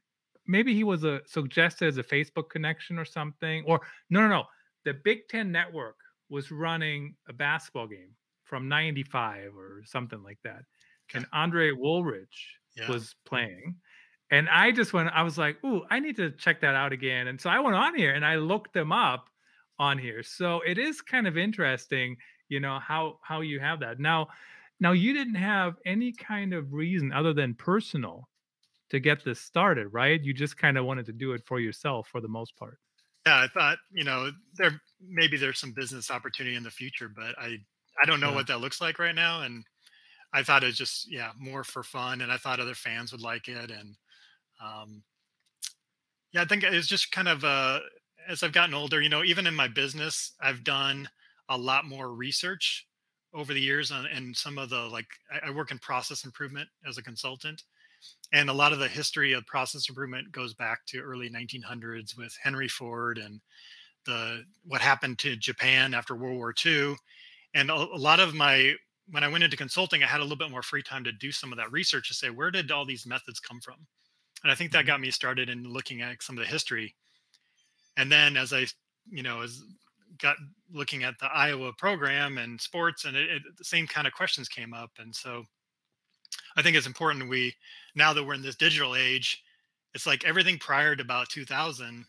maybe 0.47 0.73
he 0.73 0.83
was 0.83 1.03
a 1.03 1.21
suggested 1.25 1.87
as 1.87 1.97
a 1.97 2.03
Facebook 2.03 2.49
connection 2.49 2.99
or 2.99 3.05
something. 3.05 3.63
Or 3.65 3.81
no, 4.09 4.21
no, 4.21 4.27
no. 4.27 4.43
The 4.83 4.93
Big 4.93 5.27
Ten 5.29 5.51
Network 5.51 5.95
was 6.29 6.51
running 6.51 7.15
a 7.29 7.33
basketball 7.33 7.87
game 7.87 8.15
from 8.51 8.67
'95 8.69 9.55
or 9.57 9.83
something 9.87 10.21
like 10.23 10.39
that, 10.43 10.63
okay. 11.09 11.17
and 11.19 11.27
Andre 11.33 11.71
Woolridge 11.71 12.59
yeah. 12.75 12.89
was 12.91 13.15
playing 13.25 13.77
And 14.29 14.49
I 14.49 14.71
just 14.71 14.93
went, 14.93 15.09
I 15.13 15.23
was 15.23 15.37
like, 15.37 15.63
ooh, 15.65 15.83
I 15.89 15.99
need 15.99 16.15
to 16.17 16.31
check 16.31 16.61
that 16.61 16.75
out 16.75 16.93
again. 16.93 17.27
And 17.27 17.39
so 17.41 17.49
I 17.49 17.59
went 17.59 17.75
on 17.75 17.95
here 17.95 18.13
and 18.13 18.25
I 18.25 18.35
looked 18.37 18.73
them 18.73 18.91
up 18.91 19.29
on 19.79 19.97
here. 19.97 20.23
So 20.23 20.61
it 20.65 20.77
is 20.77 21.01
kind 21.01 21.27
of 21.27 21.37
interesting, 21.37 22.17
you 22.49 22.59
know, 22.59 22.79
how 22.79 23.19
how 23.23 23.41
you 23.41 23.59
have 23.59 23.81
that. 23.81 23.99
Now, 23.99 24.27
now 24.79 24.93
you 24.93 25.13
didn't 25.13 25.35
have 25.35 25.75
any 25.85 26.13
kind 26.13 26.53
of 26.53 26.73
reason 26.73 27.11
other 27.13 27.33
than 27.33 27.55
personal 27.55 28.29
to 28.89 28.99
get 28.99 29.23
this 29.23 29.39
started, 29.41 29.87
right? 29.93 30.21
You 30.23 30.33
just 30.33 30.57
kind 30.57 30.77
of 30.77 30.85
wanted 30.85 31.05
to 31.07 31.13
do 31.13 31.33
it 31.33 31.43
for 31.45 31.59
yourself 31.59 32.07
for 32.09 32.21
the 32.21 32.27
most 32.29 32.55
part. 32.57 32.79
Yeah, 33.25 33.37
I 33.43 33.47
thought, 33.47 33.77
you 33.91 34.03
know, 34.03 34.31
there 34.55 34.81
maybe 35.01 35.37
there's 35.37 35.59
some 35.59 35.73
business 35.73 36.09
opportunity 36.09 36.55
in 36.55 36.63
the 36.63 36.71
future, 36.71 37.09
but 37.09 37.37
I 37.39 37.57
I 38.01 38.05
don't 38.05 38.19
know 38.19 38.29
yeah. 38.29 38.35
what 38.35 38.47
that 38.47 38.61
looks 38.61 38.81
like 38.81 38.99
right 38.99 39.15
now 39.15 39.41
and 39.41 39.63
I 40.33 40.43
thought 40.43 40.63
it 40.63 40.67
was 40.67 40.77
just 40.77 41.11
yeah, 41.11 41.31
more 41.37 41.63
for 41.63 41.83
fun 41.83 42.21
and 42.21 42.31
I 42.31 42.37
thought 42.37 42.59
other 42.59 42.75
fans 42.75 43.11
would 43.11 43.21
like 43.21 43.47
it 43.47 43.71
and 43.71 43.95
um 44.63 45.03
yeah, 46.31 46.41
I 46.41 46.45
think 46.45 46.63
it's 46.63 46.87
just 46.87 47.11
kind 47.11 47.27
of 47.27 47.43
uh 47.43 47.79
as 48.27 48.43
I've 48.43 48.53
gotten 48.53 48.75
older, 48.75 49.01
you 49.01 49.09
know, 49.09 49.23
even 49.23 49.47
in 49.47 49.55
my 49.55 49.67
business, 49.67 50.33
I've 50.41 50.63
done 50.63 51.09
a 51.49 51.57
lot 51.57 51.85
more 51.85 52.13
research 52.13 52.87
over 53.33 53.53
the 53.53 53.61
years 53.61 53.91
on 53.91 54.05
and 54.05 54.35
some 54.35 54.57
of 54.57 54.69
the 54.69 54.81
like 54.81 55.07
I, 55.31 55.47
I 55.47 55.51
work 55.51 55.71
in 55.71 55.79
process 55.79 56.25
improvement 56.25 56.69
as 56.87 56.97
a 56.97 57.03
consultant 57.03 57.63
and 58.33 58.49
a 58.49 58.53
lot 58.53 58.73
of 58.73 58.79
the 58.79 58.87
history 58.87 59.33
of 59.33 59.45
process 59.45 59.89
improvement 59.89 60.31
goes 60.31 60.53
back 60.53 60.85
to 60.87 60.99
early 60.99 61.29
1900s 61.29 62.17
with 62.17 62.35
Henry 62.41 62.67
Ford 62.67 63.17
and 63.17 63.41
the 64.05 64.43
what 64.65 64.81
happened 64.81 65.19
to 65.19 65.35
Japan 65.35 65.93
after 65.93 66.15
World 66.15 66.37
War 66.37 66.53
II. 66.65 66.95
And 67.53 67.69
a, 67.69 67.75
a, 67.75 67.97
lot 67.97 68.19
of 68.19 68.33
my 68.33 68.73
when 69.09 69.23
I 69.23 69.27
went 69.27 69.43
into 69.43 69.57
consulting, 69.57 70.03
I 70.03 70.07
had 70.07 70.19
a 70.19 70.23
little 70.23 70.37
bit 70.37 70.51
more 70.51 70.61
free 70.61 70.83
time 70.83 71.03
to 71.03 71.11
do 71.11 71.31
some 71.31 71.51
of 71.51 71.57
that 71.57 71.71
research 71.71 72.07
to 72.07 72.13
say 72.13 72.29
where 72.29 72.51
did 72.51 72.71
all 72.71 72.85
these 72.85 73.05
methods 73.05 73.39
come 73.39 73.59
from. 73.59 73.85
And 74.43 74.51
I 74.51 74.55
think 74.55 74.71
that 74.71 74.79
mm-hmm. 74.79 74.87
got 74.87 75.01
me 75.01 75.11
started 75.11 75.49
in 75.49 75.63
looking 75.63 76.01
at 76.01 76.23
some 76.23 76.37
of 76.37 76.43
the 76.43 76.49
history. 76.49 76.95
And 77.97 78.11
then 78.11 78.37
as 78.37 78.53
I, 78.53 78.67
you 79.09 79.23
know, 79.23 79.41
as 79.41 79.61
got 80.17 80.37
looking 80.71 81.03
at 81.03 81.15
the 81.19 81.27
Iowa 81.27 81.71
program 81.77 82.37
and 82.37 82.59
sports, 82.59 83.05
and 83.05 83.15
it, 83.17 83.29
it, 83.29 83.41
the 83.57 83.63
same 83.63 83.87
kind 83.87 84.07
of 84.07 84.13
questions 84.13 84.47
came 84.47 84.73
up. 84.73 84.91
And 84.97 85.13
so 85.13 85.43
I 86.55 86.61
think 86.61 86.75
it's 86.75 86.87
important 86.87 87.29
we 87.29 87.53
now 87.95 88.13
that 88.13 88.23
we're 88.23 88.33
in 88.33 88.41
this 88.41 88.55
digital 88.55 88.95
age, 88.95 89.43
it's 89.93 90.07
like 90.07 90.25
everything 90.25 90.57
prior 90.57 90.95
to 90.95 91.03
about 91.03 91.29
2000 91.29 92.05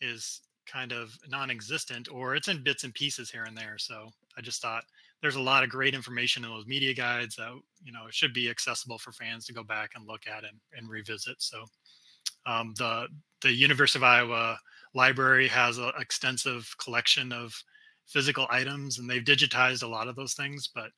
is 0.00 0.40
kind 0.66 0.92
of 0.92 1.16
non-existent 1.28 2.08
or 2.12 2.36
it's 2.36 2.48
in 2.48 2.62
bits 2.62 2.84
and 2.84 2.94
pieces 2.94 3.30
here 3.30 3.44
and 3.44 3.56
there. 3.56 3.76
So 3.78 4.10
I 4.38 4.40
just 4.40 4.62
thought 4.62 4.84
there's 5.20 5.36
a 5.36 5.40
lot 5.40 5.64
of 5.64 5.70
great 5.70 5.94
information 5.94 6.44
in 6.44 6.50
those 6.50 6.66
media 6.66 6.94
guides 6.94 7.34
that 7.36 7.50
you 7.82 7.92
know 7.92 8.06
should 8.10 8.32
be 8.32 8.48
accessible 8.48 8.98
for 8.98 9.12
fans 9.12 9.44
to 9.46 9.52
go 9.52 9.64
back 9.64 9.90
and 9.94 10.06
look 10.06 10.26
at 10.26 10.44
and, 10.44 10.58
and 10.76 10.88
revisit. 10.88 11.42
So 11.42 11.64
um, 12.46 12.72
the 12.78 13.08
the 13.42 13.52
University 13.52 13.98
of 13.98 14.04
Iowa 14.04 14.58
library 14.94 15.48
has 15.48 15.78
an 15.78 15.92
extensive 15.98 16.72
collection 16.82 17.32
of 17.32 17.54
physical 18.06 18.46
items 18.50 18.98
and 18.98 19.08
they've 19.08 19.22
digitized 19.22 19.82
a 19.82 19.86
lot 19.86 20.08
of 20.08 20.16
those 20.16 20.32
things, 20.34 20.68
but 20.74 20.90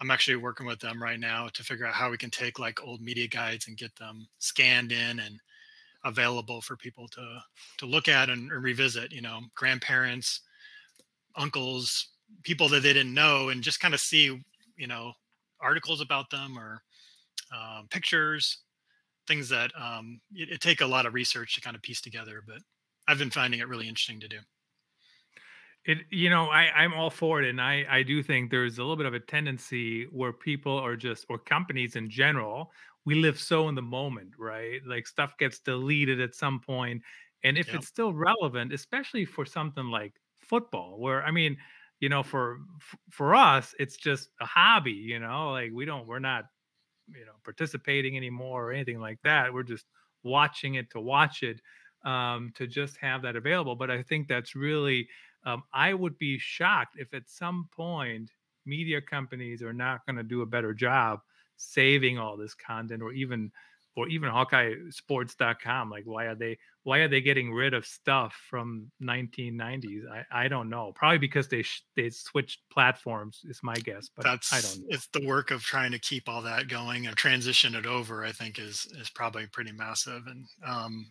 I'm 0.00 0.10
actually 0.10 0.36
working 0.36 0.66
with 0.66 0.80
them 0.80 1.02
right 1.02 1.20
now 1.20 1.48
to 1.52 1.64
figure 1.64 1.86
out 1.86 1.94
how 1.94 2.10
we 2.10 2.16
can 2.16 2.30
take 2.30 2.58
like 2.58 2.82
old 2.82 3.00
media 3.00 3.28
guides 3.28 3.68
and 3.68 3.76
get 3.76 3.94
them 3.96 4.26
scanned 4.38 4.92
in 4.92 5.18
and 5.18 5.38
available 6.04 6.60
for 6.60 6.76
people 6.76 7.08
to 7.08 7.38
to 7.78 7.86
look 7.86 8.08
at 8.08 8.30
and, 8.30 8.50
and 8.50 8.62
revisit. 8.62 9.12
You 9.12 9.22
know, 9.22 9.40
grandparents, 9.56 10.40
uncles, 11.36 12.08
people 12.42 12.68
that 12.70 12.82
they 12.82 12.92
didn't 12.92 13.14
know, 13.14 13.50
and 13.50 13.62
just 13.62 13.80
kind 13.80 13.94
of 13.94 14.00
see 14.00 14.44
you 14.76 14.86
know 14.86 15.12
articles 15.60 16.00
about 16.00 16.30
them 16.30 16.58
or 16.58 16.82
um, 17.52 17.88
pictures, 17.90 18.58
things 19.26 19.48
that 19.48 19.72
um, 19.80 20.20
it, 20.34 20.50
it 20.50 20.60
take 20.60 20.80
a 20.80 20.86
lot 20.86 21.06
of 21.06 21.14
research 21.14 21.54
to 21.54 21.60
kind 21.60 21.76
of 21.76 21.82
piece 21.82 22.00
together. 22.00 22.42
But 22.46 22.58
I've 23.08 23.18
been 23.18 23.30
finding 23.30 23.60
it 23.60 23.68
really 23.68 23.88
interesting 23.88 24.20
to 24.20 24.28
do. 24.28 24.38
It, 25.84 25.98
you 26.10 26.28
know, 26.28 26.48
I, 26.50 26.64
I'm 26.74 26.92
all 26.92 27.08
for 27.08 27.40
it. 27.40 27.48
And 27.48 27.60
I, 27.60 27.86
I 27.88 28.02
do 28.02 28.22
think 28.22 28.50
there's 28.50 28.76
a 28.78 28.82
little 28.82 28.96
bit 28.96 29.06
of 29.06 29.14
a 29.14 29.20
tendency 29.20 30.04
where 30.04 30.32
people 30.32 30.76
are 30.78 30.96
just, 30.96 31.24
or 31.30 31.38
companies 31.38 31.96
in 31.96 32.10
general, 32.10 32.72
we 33.06 33.14
live 33.14 33.40
so 33.40 33.68
in 33.68 33.74
the 33.74 33.82
moment, 33.82 34.32
right? 34.38 34.80
Like 34.86 35.06
stuff 35.06 35.38
gets 35.38 35.60
deleted 35.60 36.20
at 36.20 36.34
some 36.34 36.60
point, 36.60 37.02
And 37.42 37.56
if 37.56 37.68
yep. 37.68 37.76
it's 37.76 37.86
still 37.86 38.12
relevant, 38.12 38.72
especially 38.72 39.24
for 39.24 39.46
something 39.46 39.86
like 39.86 40.14
football, 40.34 40.98
where, 40.98 41.24
I 41.24 41.30
mean, 41.30 41.56
you 42.00 42.08
know, 42.08 42.22
for, 42.22 42.58
for 43.10 43.34
us, 43.34 43.74
it's 43.78 43.96
just 43.96 44.30
a 44.40 44.46
hobby, 44.46 44.92
you 44.92 45.18
know, 45.18 45.50
like 45.50 45.70
we 45.72 45.84
don't, 45.84 46.06
we're 46.06 46.18
not, 46.18 46.44
you 47.08 47.24
know, 47.24 47.32
participating 47.44 48.16
anymore 48.16 48.68
or 48.68 48.72
anything 48.72 49.00
like 49.00 49.18
that. 49.24 49.52
We're 49.52 49.62
just 49.62 49.86
watching 50.22 50.74
it 50.74 50.90
to 50.90 51.00
watch 51.00 51.42
it 51.42 51.60
um, 52.04 52.52
to 52.56 52.66
just 52.66 52.96
have 52.98 53.22
that 53.22 53.36
available. 53.36 53.76
But 53.76 53.90
I 53.90 54.02
think 54.02 54.28
that's 54.28 54.54
really 54.54 55.08
um, 55.44 55.62
I 55.72 55.94
would 55.94 56.18
be 56.18 56.38
shocked 56.38 56.96
if 56.98 57.14
at 57.14 57.28
some 57.28 57.68
point 57.72 58.30
media 58.66 59.00
companies 59.00 59.62
are 59.62 59.72
not 59.72 60.04
going 60.04 60.16
to 60.16 60.22
do 60.22 60.42
a 60.42 60.46
better 60.46 60.74
job 60.74 61.20
saving 61.56 62.18
all 62.18 62.36
this 62.36 62.54
content 62.54 63.02
or 63.02 63.12
even 63.12 63.50
or 63.96 64.08
even 64.08 64.30
hawkeyesports.com 64.30 65.90
like 65.90 66.04
why 66.04 66.24
are 66.24 66.34
they 66.34 66.56
why 66.84 66.98
are 66.98 67.08
they 67.08 67.20
getting 67.20 67.52
rid 67.52 67.74
of 67.74 67.84
stuff 67.84 68.34
from 68.48 68.90
1990s 69.02 70.02
i, 70.10 70.44
I 70.44 70.48
don't 70.48 70.70
know. 70.70 70.92
Probably 70.94 71.18
because 71.18 71.48
they 71.48 71.62
sh- 71.62 71.84
they 71.96 72.10
switched 72.10 72.60
platforms 72.70 73.40
is 73.44 73.60
my 73.62 73.74
guess 73.74 74.08
but 74.14 74.24
that's 74.24 74.52
i 74.52 74.60
don't 74.60 74.80
know. 74.80 74.94
it's 74.94 75.08
the 75.08 75.26
work 75.26 75.50
of 75.50 75.62
trying 75.62 75.92
to 75.92 75.98
keep 75.98 76.28
all 76.28 76.42
that 76.42 76.68
going 76.68 77.06
and 77.06 77.16
transition 77.16 77.74
it 77.74 77.86
over 77.86 78.24
i 78.24 78.32
think 78.32 78.58
is 78.58 78.86
is 79.00 79.10
probably 79.10 79.46
pretty 79.52 79.72
massive. 79.72 80.22
And 80.26 80.46
um 80.66 81.10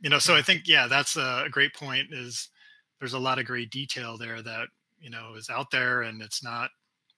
you 0.00 0.10
know 0.10 0.18
so 0.18 0.34
i 0.34 0.42
think 0.42 0.62
yeah 0.66 0.86
that's 0.86 1.16
a 1.16 1.46
great 1.50 1.74
point 1.74 2.08
is 2.12 2.48
there's 3.00 3.14
a 3.14 3.18
lot 3.18 3.38
of 3.38 3.46
great 3.46 3.70
detail 3.70 4.16
there 4.16 4.42
that 4.42 4.68
you 4.98 5.10
know 5.10 5.34
is 5.36 5.50
out 5.50 5.70
there 5.70 6.02
and 6.02 6.22
it's 6.22 6.42
not 6.42 6.70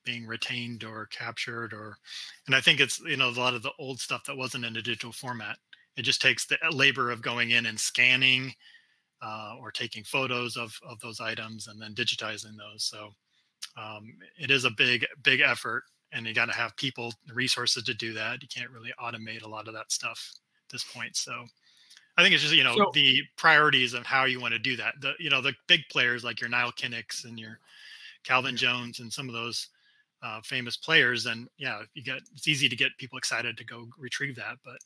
being 0.09 0.27
retained 0.27 0.85
or 0.85 1.05
captured 1.07 1.75
or 1.75 1.99
and 2.47 2.57
i 2.57 2.63
think 2.63 2.81
it's 2.81 2.99
you 3.01 3.19
know 3.19 3.29
a 3.29 3.39
lot 3.39 3.53
of 3.53 3.63
the 3.63 3.73
old 3.79 4.01
stuff 4.01 4.25
that 4.25 4.37
wasn't 4.37 4.65
in 4.65 4.77
a 4.77 4.83
digital 4.83 5.13
format. 5.13 5.59
It 5.99 6.03
just 6.03 6.23
takes 6.23 6.47
the 6.47 6.57
labor 6.71 7.11
of 7.11 7.21
going 7.21 7.51
in 7.51 7.67
and 7.67 7.79
scanning 7.79 8.55
uh, 9.21 9.57
or 9.61 9.71
taking 9.71 10.05
photos 10.05 10.57
of 10.57 10.79
of 10.89 10.99
those 11.01 11.21
items 11.21 11.67
and 11.67 11.81
then 11.81 11.93
digitizing 11.93 12.57
those. 12.57 12.85
So 12.85 13.11
um, 13.77 14.15
it 14.39 14.51
is 14.51 14.65
a 14.65 14.71
big 14.71 15.05
big 15.23 15.41
effort 15.41 15.83
and 16.13 16.27
you 16.27 16.33
got 16.33 16.47
to 16.47 16.55
have 16.55 16.75
people 16.77 17.13
resources 17.35 17.83
to 17.83 17.93
do 17.93 18.15
that. 18.15 18.41
You 18.41 18.49
can't 18.49 18.71
really 18.71 18.95
automate 19.03 19.43
a 19.43 19.49
lot 19.49 19.69
of 19.69 19.75
that 19.75 19.93
stuff 19.93 20.33
at 20.65 20.73
this 20.73 20.85
point. 20.85 21.17
So 21.17 21.45
I 22.17 22.23
think 22.23 22.33
it's 22.33 22.43
just 22.43 22.55
you 22.55 22.65
know 22.65 22.77
so, 22.77 22.91
the 22.95 23.21
priorities 23.37 23.93
of 23.93 24.07
how 24.07 24.25
you 24.25 24.41
want 24.41 24.55
to 24.55 24.59
do 24.59 24.77
that. 24.77 24.95
The 25.01 25.13
you 25.19 25.29
know 25.29 25.43
the 25.43 25.55
big 25.67 25.81
players 25.91 26.25
like 26.25 26.41
your 26.41 26.49
Nile 26.49 26.73
Kinnicks 26.73 27.25
and 27.25 27.39
your 27.39 27.59
Calvin 28.25 28.57
Jones 28.57 29.01
and 29.01 29.13
some 29.13 29.29
of 29.29 29.35
those 29.35 29.69
uh, 30.23 30.41
famous 30.43 30.77
players, 30.77 31.27
and 31.27 31.49
yeah, 31.59 31.83
you 31.95 32.03
get 32.03 32.21
it's 32.35 32.49
easy 32.49 32.69
to 32.69 32.77
get 32.77 32.97
people 32.99 33.19
excited 33.19 33.57
to 33.57 33.65
go 33.65 33.87
retrieve 33.99 34.37
that, 34.37 34.57
but 34.65 34.79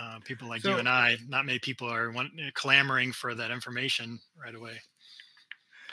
uh, 0.00 0.18
people 0.24 0.48
like 0.48 0.62
so, 0.62 0.70
you 0.70 0.76
and 0.78 0.88
I, 0.88 1.16
not 1.28 1.44
many 1.44 1.58
people 1.58 1.88
are 1.88 2.14
uh, 2.16 2.24
clamoring 2.54 3.12
for 3.12 3.34
that 3.34 3.50
information 3.50 4.18
right 4.42 4.54
away. 4.54 4.80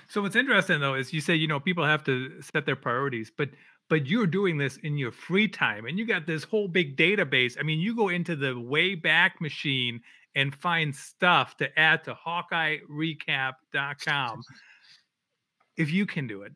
So 0.08 0.22
what's 0.22 0.36
interesting 0.36 0.80
though 0.80 0.96
is 0.96 1.14
you 1.14 1.22
say 1.22 1.36
you 1.36 1.48
know 1.48 1.60
people 1.60 1.86
have 1.86 2.04
to 2.06 2.42
set 2.42 2.66
their 2.66 2.76
priorities, 2.76 3.32
but 3.36 3.50
but 3.90 4.06
you're 4.06 4.28
doing 4.28 4.58
this 4.58 4.78
in 4.78 4.98
your 4.98 5.12
free 5.12 5.48
time 5.48 5.86
and 5.86 5.98
you 5.98 6.06
got 6.06 6.28
this 6.28 6.44
whole 6.44 6.68
big 6.68 6.96
database. 6.96 7.58
I 7.60 7.64
mean, 7.64 7.80
you 7.80 7.96
go 7.96 8.10
into 8.10 8.36
the 8.36 8.54
Wayback 8.54 9.42
Machine 9.42 10.02
and 10.36 10.56
find 10.56 10.96
stuff 10.96 11.58
to 11.58 11.68
add 11.78 12.04
to 12.04 12.14
HawkeyeRecap.com. 12.14 14.44
if 15.78 15.92
you 15.92 16.06
can 16.06 16.28
do 16.28 16.44
it, 16.44 16.54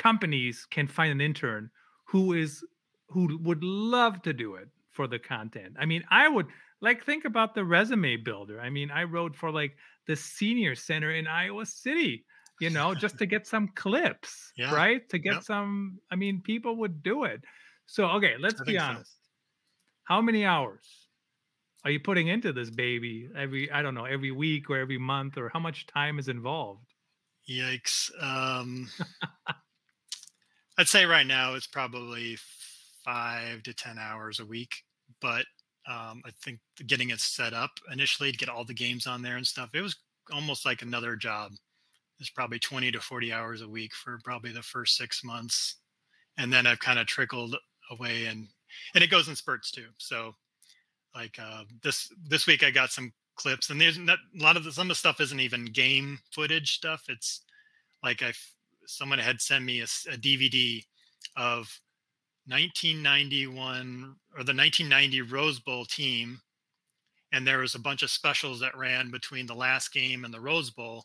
companies 0.00 0.66
can 0.70 0.86
find 0.86 1.12
an 1.12 1.20
intern 1.20 1.70
who 2.04 2.32
is 2.32 2.64
who 3.08 3.38
would 3.42 3.62
love 3.62 4.22
to 4.22 4.32
do 4.32 4.54
it 4.54 4.68
for 4.90 5.06
the 5.06 5.18
content. 5.18 5.76
I 5.78 5.84
mean, 5.84 6.02
I 6.10 6.28
would 6.28 6.46
like 6.80 7.04
think 7.04 7.24
about 7.24 7.54
the 7.54 7.64
resume 7.64 8.16
builder. 8.16 8.60
I 8.60 8.70
mean, 8.70 8.90
I 8.90 9.04
wrote 9.04 9.36
for 9.36 9.50
like 9.50 9.76
the 10.06 10.16
senior 10.16 10.74
center 10.74 11.12
in 11.12 11.26
Iowa 11.26 11.66
City, 11.66 12.24
you 12.60 12.70
know, 12.70 12.94
just 12.94 13.18
to 13.18 13.26
get 13.26 13.46
some 13.46 13.68
clips, 13.74 14.52
yeah. 14.56 14.74
right? 14.74 15.06
To 15.10 15.18
get 15.18 15.34
yep. 15.34 15.42
some, 15.42 15.98
I 16.10 16.16
mean, 16.16 16.40
people 16.40 16.76
would 16.76 17.02
do 17.02 17.24
it. 17.24 17.42
So, 17.86 18.06
okay, 18.06 18.34
let's 18.38 18.62
be 18.62 18.78
honest. 18.78 19.10
So. 19.10 19.16
How 20.04 20.20
many 20.22 20.44
hours 20.44 20.84
are 21.84 21.90
you 21.90 22.00
putting 22.00 22.28
into 22.28 22.52
this 22.52 22.70
baby 22.70 23.28
every 23.36 23.70
i 23.70 23.82
don't 23.82 23.94
know 23.94 24.04
every 24.04 24.30
week 24.30 24.68
or 24.70 24.78
every 24.78 24.98
month 24.98 25.36
or 25.36 25.48
how 25.48 25.60
much 25.60 25.86
time 25.86 26.18
is 26.18 26.28
involved 26.28 26.94
yikes 27.48 28.10
um 28.22 28.88
i'd 30.80 30.88
say 30.88 31.04
right 31.04 31.26
now 31.26 31.54
it's 31.54 31.66
probably 31.66 32.36
five 33.04 33.62
to 33.62 33.72
ten 33.72 33.98
hours 33.98 34.40
a 34.40 34.46
week 34.46 34.74
but 35.20 35.44
um 35.88 36.22
i 36.26 36.30
think 36.42 36.58
getting 36.86 37.10
it 37.10 37.20
set 37.20 37.52
up 37.52 37.70
initially 37.92 38.32
to 38.32 38.38
get 38.38 38.48
all 38.48 38.64
the 38.64 38.74
games 38.74 39.06
on 39.06 39.22
there 39.22 39.36
and 39.36 39.46
stuff 39.46 39.70
it 39.74 39.82
was 39.82 39.96
almost 40.32 40.66
like 40.66 40.82
another 40.82 41.16
job 41.16 41.52
it's 42.18 42.30
probably 42.30 42.58
20 42.58 42.90
to 42.90 43.00
40 43.00 43.32
hours 43.32 43.62
a 43.62 43.68
week 43.68 43.94
for 43.94 44.18
probably 44.24 44.52
the 44.52 44.62
first 44.62 44.96
six 44.96 45.22
months 45.24 45.76
and 46.36 46.52
then 46.52 46.66
i've 46.66 46.80
kind 46.80 46.98
of 46.98 47.06
trickled 47.06 47.56
away 47.90 48.26
and 48.26 48.46
and 48.94 49.02
it 49.02 49.10
goes 49.10 49.28
in 49.28 49.36
spurts 49.36 49.70
too 49.70 49.86
so 49.98 50.34
like 51.14 51.38
uh, 51.42 51.64
this 51.82 52.12
this 52.28 52.46
week 52.46 52.62
I 52.62 52.70
got 52.70 52.90
some 52.90 53.12
clips, 53.36 53.70
and 53.70 53.80
there's 53.80 53.98
not, 53.98 54.18
a 54.38 54.42
lot 54.42 54.56
of 54.56 54.64
the, 54.64 54.72
some 54.72 54.86
of 54.86 54.88
the 54.88 54.94
stuff 54.94 55.20
isn't 55.20 55.40
even 55.40 55.64
game 55.66 56.18
footage 56.32 56.72
stuff. 56.72 57.04
It's 57.08 57.42
like 58.02 58.22
I 58.22 58.32
someone 58.90 59.18
had 59.18 59.40
sent 59.40 59.64
me 59.64 59.80
a, 59.80 59.84
a 59.84 60.16
DVD 60.16 60.84
of 61.36 61.80
1991 62.46 64.16
or 64.32 64.44
the 64.44 64.54
1990 64.54 65.22
Rose 65.22 65.60
Bowl 65.60 65.84
team, 65.84 66.40
and 67.32 67.46
there 67.46 67.58
was 67.58 67.74
a 67.74 67.80
bunch 67.80 68.02
of 68.02 68.10
specials 68.10 68.60
that 68.60 68.76
ran 68.76 69.10
between 69.10 69.46
the 69.46 69.54
last 69.54 69.92
game 69.92 70.24
and 70.24 70.34
the 70.34 70.40
Rose 70.40 70.70
Bowl 70.70 71.04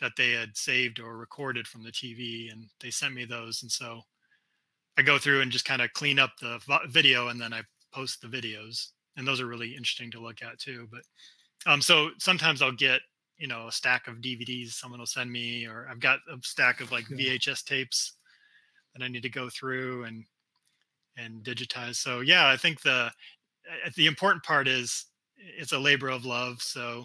that 0.00 0.12
they 0.16 0.32
had 0.32 0.56
saved 0.56 0.98
or 0.98 1.16
recorded 1.16 1.66
from 1.66 1.82
the 1.82 1.92
TV, 1.92 2.50
and 2.50 2.66
they 2.80 2.90
sent 2.90 3.14
me 3.14 3.24
those, 3.24 3.62
and 3.62 3.70
so 3.70 4.00
I 4.96 5.02
go 5.02 5.18
through 5.18 5.40
and 5.40 5.52
just 5.52 5.64
kind 5.64 5.82
of 5.82 5.92
clean 5.92 6.18
up 6.18 6.32
the 6.40 6.58
video, 6.88 7.28
and 7.28 7.40
then 7.40 7.52
I 7.52 7.62
post 7.92 8.20
the 8.20 8.28
videos, 8.28 8.88
and 9.16 9.26
those 9.26 9.40
are 9.40 9.46
really 9.46 9.70
interesting 9.70 10.10
to 10.12 10.20
look 10.20 10.42
at 10.42 10.58
too. 10.58 10.88
But 10.90 11.02
um, 11.70 11.80
so 11.80 12.10
sometimes 12.18 12.62
I'll 12.62 12.72
get 12.72 13.00
you 13.44 13.48
know 13.48 13.68
a 13.68 13.72
stack 13.72 14.08
of 14.08 14.22
DVDs 14.22 14.70
someone 14.70 15.00
will 15.00 15.06
send 15.06 15.30
me, 15.30 15.66
or 15.66 15.86
I've 15.90 16.00
got 16.00 16.20
a 16.32 16.38
stack 16.42 16.80
of 16.80 16.90
like 16.90 17.04
VHS 17.04 17.62
tapes 17.62 18.14
that 18.94 19.04
I 19.04 19.08
need 19.08 19.22
to 19.22 19.28
go 19.28 19.50
through 19.50 20.04
and 20.04 20.24
and 21.18 21.44
digitize. 21.44 21.96
So 21.96 22.20
yeah, 22.20 22.48
I 22.48 22.56
think 22.56 22.80
the 22.80 23.12
the 23.96 24.06
important 24.06 24.44
part 24.44 24.66
is 24.66 25.04
it's 25.58 25.72
a 25.72 25.78
labor 25.78 26.08
of 26.08 26.24
love. 26.24 26.62
So 26.62 27.04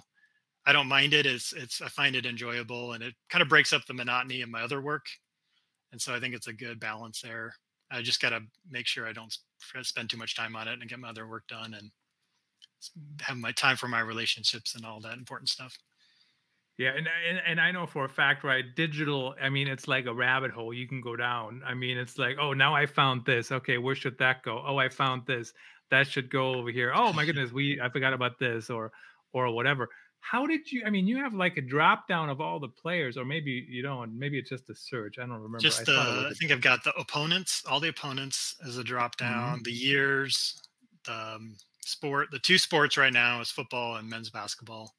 I 0.65 0.71
don't 0.71 0.87
mind 0.87 1.13
it. 1.13 1.25
It's 1.25 1.51
it's 1.51 1.81
I 1.81 1.89
find 1.89 2.15
it 2.15 2.25
enjoyable 2.25 2.93
and 2.93 3.03
it 3.03 3.15
kind 3.29 3.41
of 3.41 3.49
breaks 3.49 3.73
up 3.73 3.85
the 3.85 3.93
monotony 3.93 4.41
of 4.41 4.47
my 4.47 4.61
other 4.61 4.81
work. 4.81 5.07
And 5.91 5.99
so 6.01 6.15
I 6.15 6.21
think 6.21 6.33
it's 6.33 6.47
a 6.47 6.53
good 6.53 6.79
balance 6.79 7.19
there. 7.19 7.53
I 7.91 8.01
just 8.01 8.21
got 8.21 8.29
to 8.29 8.39
make 8.71 8.87
sure 8.87 9.05
I 9.05 9.11
don't 9.11 9.37
spend 9.81 10.09
too 10.09 10.15
much 10.15 10.37
time 10.37 10.55
on 10.55 10.69
it 10.69 10.79
and 10.79 10.89
get 10.89 10.99
my 10.99 11.09
other 11.09 11.27
work 11.27 11.49
done 11.49 11.73
and 11.73 11.91
have 13.19 13.35
my 13.35 13.51
time 13.51 13.75
for 13.75 13.89
my 13.89 13.99
relationships 13.99 14.75
and 14.75 14.85
all 14.85 15.01
that 15.01 15.17
important 15.17 15.49
stuff. 15.49 15.77
Yeah, 16.79 16.91
and, 16.95 17.09
and 17.27 17.41
and 17.45 17.59
I 17.59 17.71
know 17.71 17.85
for 17.85 18.05
a 18.05 18.09
fact, 18.09 18.45
right? 18.45 18.63
Digital, 18.73 19.35
I 19.41 19.49
mean, 19.49 19.67
it's 19.67 19.89
like 19.89 20.05
a 20.05 20.13
rabbit 20.13 20.49
hole 20.49 20.73
you 20.73 20.87
can 20.87 21.01
go 21.01 21.17
down. 21.17 21.61
I 21.67 21.73
mean, 21.73 21.97
it's 21.97 22.17
like, 22.17 22.37
oh, 22.39 22.53
now 22.53 22.73
I 22.73 22.85
found 22.85 23.25
this. 23.25 23.51
Okay, 23.51 23.77
where 23.77 23.95
should 23.95 24.17
that 24.19 24.43
go? 24.43 24.63
Oh, 24.65 24.77
I 24.77 24.87
found 24.87 25.23
this. 25.25 25.51
That 25.91 26.07
should 26.07 26.29
go 26.29 26.53
over 26.53 26.71
here. 26.71 26.93
Oh 26.95 27.11
my 27.11 27.25
goodness, 27.25 27.51
we 27.51 27.81
I 27.81 27.89
forgot 27.89 28.13
about 28.13 28.39
this 28.39 28.69
or 28.69 28.93
or 29.33 29.51
whatever. 29.51 29.89
How 30.21 30.47
did 30.47 30.71
you? 30.71 30.83
I 30.85 30.89
mean, 30.89 31.05
you 31.05 31.17
have 31.17 31.33
like 31.33 31.57
a 31.57 31.61
drop 31.61 32.07
down 32.07 32.29
of 32.29 32.39
all 32.39 32.61
the 32.61 32.69
players, 32.69 33.17
or 33.17 33.25
maybe 33.25 33.65
you 33.67 33.81
don't. 33.81 34.17
Maybe 34.17 34.39
it's 34.39 34.49
just 34.49 34.69
a 34.69 34.75
search. 34.75 35.19
I 35.19 35.23
don't 35.23 35.31
remember. 35.31 35.59
Just 35.59 35.89
I, 35.89 36.29
I 36.29 36.31
think 36.39 36.53
I've 36.53 36.61
got 36.61 36.85
the 36.85 36.93
opponents, 36.97 37.61
all 37.69 37.81
the 37.81 37.89
opponents 37.89 38.55
as 38.65 38.77
a 38.77 38.85
drop 38.85 39.17
down, 39.17 39.55
mm-hmm. 39.55 39.63
the 39.63 39.73
years, 39.73 40.61
the 41.05 41.35
um, 41.35 41.57
sport. 41.81 42.29
The 42.31 42.39
two 42.39 42.57
sports 42.57 42.95
right 42.95 43.11
now 43.11 43.41
is 43.41 43.51
football 43.51 43.97
and 43.97 44.09
men's 44.09 44.29
basketball 44.29 44.93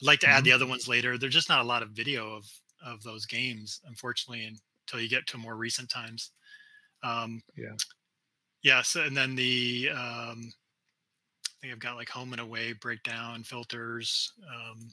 I'd 0.00 0.06
like 0.06 0.20
to 0.20 0.26
mm-hmm. 0.26 0.38
add 0.38 0.44
the 0.44 0.52
other 0.52 0.66
ones 0.66 0.88
later. 0.88 1.18
There's 1.18 1.34
just 1.34 1.48
not 1.48 1.60
a 1.60 1.68
lot 1.68 1.82
of 1.82 1.90
video 1.90 2.34
of 2.34 2.46
of 2.84 3.02
those 3.02 3.26
games, 3.26 3.80
unfortunately, 3.86 4.46
until 4.46 5.02
you 5.02 5.08
get 5.08 5.26
to 5.28 5.38
more 5.38 5.56
recent 5.56 5.90
times. 5.90 6.30
Um, 7.02 7.42
yeah. 7.56 7.74
Yes, 8.62 8.96
and 8.96 9.16
then 9.16 9.34
the 9.34 9.90
um, 9.90 10.52
I 11.46 11.52
think 11.60 11.72
I've 11.72 11.78
got 11.78 11.96
like 11.96 12.08
home 12.08 12.32
and 12.32 12.40
away 12.40 12.72
breakdown 12.72 13.42
filters. 13.42 14.32
Um, 14.48 14.90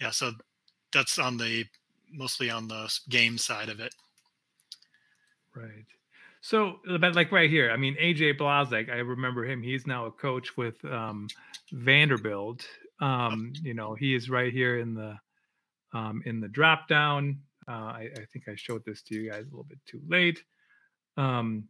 yeah, 0.00 0.10
so 0.10 0.32
that's 0.92 1.18
on 1.18 1.36
the 1.36 1.64
mostly 2.12 2.50
on 2.50 2.68
the 2.68 2.92
game 3.08 3.38
side 3.38 3.68
of 3.68 3.80
it. 3.80 3.94
Right. 5.54 5.86
So, 6.40 6.78
but 7.00 7.14
like 7.14 7.32
right 7.32 7.50
here, 7.50 7.70
I 7.70 7.76
mean, 7.76 7.96
AJ 8.00 8.38
Blazek, 8.38 8.90
I 8.90 8.98
remember 8.98 9.44
him. 9.44 9.62
He's 9.62 9.86
now 9.86 10.06
a 10.06 10.10
coach 10.10 10.56
with 10.56 10.82
um, 10.84 11.28
Vanderbilt, 11.72 12.64
um, 13.00 13.52
you 13.62 13.74
know, 13.74 13.94
he 13.94 14.14
is 14.14 14.28
right 14.28 14.52
here 14.52 14.78
in 14.78 14.94
the 14.94 15.16
um, 15.92 16.22
in 16.26 16.40
the 16.40 16.48
drop 16.48 16.88
down. 16.88 17.40
Uh, 17.68 17.72
I, 17.72 18.08
I, 18.16 18.24
think 18.32 18.48
I 18.48 18.54
showed 18.56 18.84
this 18.84 19.02
to 19.02 19.14
you 19.14 19.30
guys 19.30 19.42
a 19.42 19.50
little 19.50 19.66
bit 19.68 19.78
too 19.86 20.00
late. 20.08 20.42
Um, 21.16 21.64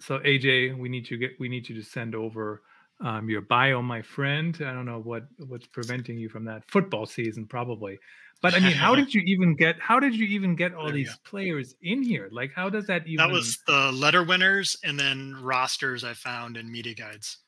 so 0.00 0.18
AJ, 0.20 0.76
we 0.76 0.88
need 0.88 1.10
you 1.10 1.16
get 1.16 1.32
we 1.38 1.48
need 1.48 1.68
you 1.68 1.74
to 1.76 1.82
send 1.82 2.14
over 2.14 2.62
um, 3.00 3.28
your 3.28 3.40
bio, 3.40 3.82
my 3.82 4.02
friend. 4.02 4.56
I 4.60 4.72
don't 4.72 4.86
know 4.86 5.00
what 5.00 5.24
what's 5.46 5.66
preventing 5.66 6.18
you 6.18 6.28
from 6.28 6.44
that 6.46 6.62
football 6.68 7.06
season, 7.06 7.46
probably. 7.46 7.98
But 8.40 8.54
I 8.54 8.60
mean, 8.60 8.72
how 8.72 8.94
did 8.96 9.12
you 9.12 9.22
even 9.26 9.56
get? 9.56 9.80
How 9.80 9.98
did 10.00 10.14
you 10.14 10.26
even 10.26 10.54
get 10.54 10.74
all 10.74 10.90
these 10.90 11.16
players 11.24 11.74
in 11.82 12.02
here? 12.02 12.28
Like, 12.30 12.52
how 12.54 12.70
does 12.70 12.86
that 12.86 13.06
even? 13.06 13.16
That 13.16 13.32
was 13.32 13.58
the 13.66 13.92
letter 13.92 14.22
winners 14.22 14.76
and 14.84 14.98
then 14.98 15.36
rosters 15.42 16.04
I 16.04 16.14
found 16.14 16.56
in 16.56 16.70
media 16.70 16.94
guides. 16.94 17.38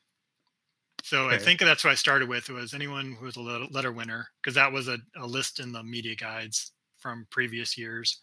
So 1.11 1.25
okay. 1.25 1.35
I 1.35 1.39
think 1.41 1.59
that's 1.59 1.83
what 1.83 1.91
I 1.91 1.97
started 1.97 2.29
with 2.29 2.49
was 2.51 2.73
anyone 2.73 3.17
who 3.19 3.25
was 3.25 3.35
a 3.35 3.41
letter 3.41 3.91
winner 3.91 4.29
because 4.41 4.55
that 4.55 4.71
was 4.71 4.87
a, 4.87 4.97
a, 5.17 5.27
list 5.27 5.59
in 5.59 5.73
the 5.73 5.83
media 5.83 6.15
guides 6.15 6.71
from 7.01 7.27
previous 7.33 7.77
years. 7.77 8.21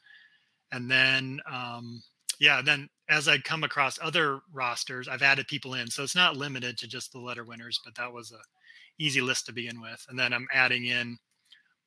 And 0.71 0.89
then, 0.89 1.41
um, 1.51 2.01
yeah, 2.39 2.61
then 2.61 2.87
as 3.09 3.27
I 3.27 3.39
come 3.39 3.65
across 3.65 3.99
other 4.01 4.39
rosters, 4.53 5.09
I've 5.09 5.21
added 5.21 5.49
people 5.49 5.73
in. 5.73 5.89
So 5.89 6.01
it's 6.01 6.15
not 6.15 6.37
limited 6.37 6.77
to 6.77 6.87
just 6.87 7.11
the 7.11 7.19
letter 7.19 7.43
winners, 7.43 7.77
but 7.83 7.93
that 7.95 8.13
was 8.13 8.31
a 8.31 8.39
easy 9.03 9.19
list 9.19 9.47
to 9.47 9.53
begin 9.53 9.81
with. 9.81 10.05
And 10.07 10.17
then 10.17 10.31
I'm 10.31 10.47
adding 10.53 10.85
in 10.85 11.17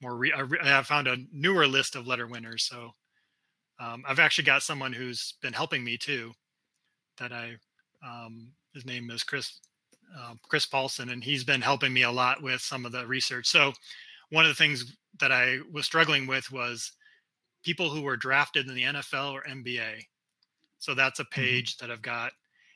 more. 0.03 0.19
Re- 0.19 0.35
I 0.63 0.83
found 0.83 1.09
a 1.09 1.17
newer 1.33 1.67
list 1.67 1.97
of 1.97 2.07
letter 2.07 2.27
winners. 2.27 2.65
So 2.65 2.91
um, 3.81 4.05
I've 4.07 4.19
actually 4.19 4.45
got 4.45 4.63
someone 4.63 4.93
who's 4.93 5.33
been 5.41 5.55
helping 5.55 5.83
me 5.83 5.97
too. 5.97 6.33
That 7.17 7.33
I, 7.33 7.57
um, 8.07 8.53
his 8.75 8.85
name 8.85 9.11
is 9.11 9.23
Chris 9.25 9.61
uh, 10.19 10.35
Chris 10.49 10.67
Paulson, 10.67 11.11
and 11.11 11.23
he's 11.23 11.45
been 11.45 11.61
helping 11.61 11.93
me 11.93 12.03
a 12.03 12.11
lot 12.11 12.43
with 12.43 12.61
some 12.61 12.87
of 12.87 12.93
the 12.93 13.07
research. 13.07 13.47
So, 13.47 13.73
one 14.31 14.45
of 14.45 14.49
the 14.49 14.55
things 14.55 14.97
that 15.19 15.33
I 15.33 15.59
was 15.73 15.87
struggling 15.87 16.27
with 16.27 16.51
was 16.53 16.93
people 17.65 17.91
who 17.91 18.03
were 18.03 18.17
drafted 18.17 18.69
in 18.69 18.75
the 18.75 18.83
NFL 18.83 19.33
or 19.33 19.43
NBA. 19.43 20.05
So 20.79 20.95
that's 20.95 21.21
a 21.21 21.25
mm-hmm. 21.25 21.41
page 21.41 21.77
mm-hmm. 21.77 21.87
that 21.87 21.93
I've 21.93 22.03
got, 22.03 22.33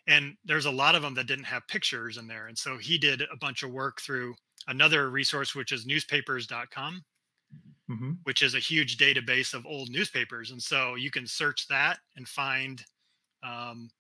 and 0.07 0.35
there's 0.44 0.66
a 0.66 0.70
lot 0.70 0.94
of 0.94 1.03
them 1.03 1.14
that 1.14 1.27
didn't 1.27 1.44
have 1.44 1.66
pictures 1.68 2.18
in 2.18 2.27
there. 2.27 2.49
And 2.49 2.59
so 2.59 2.77
he 2.77 2.99
did 2.99 3.23
a 3.23 3.37
bunch 3.40 3.62
of 3.62 3.73
work 3.73 4.01
through 4.01 4.35
another 4.68 5.11
resource, 5.11 5.55
which 5.55 5.73
is 5.73 5.87
newspapers.com. 5.87 7.03
Mm-hmm. 7.90 8.12
Which 8.23 8.40
is 8.40 8.55
a 8.55 8.59
huge 8.59 8.97
database 8.97 9.53
of 9.53 9.66
old 9.66 9.90
newspapers, 9.90 10.53
and 10.53 10.62
so 10.62 10.94
you 10.94 11.11
can 11.11 11.27
search 11.27 11.68
that 11.68 11.99
and 12.16 12.27
find 12.27 12.83
um, 13.42 13.90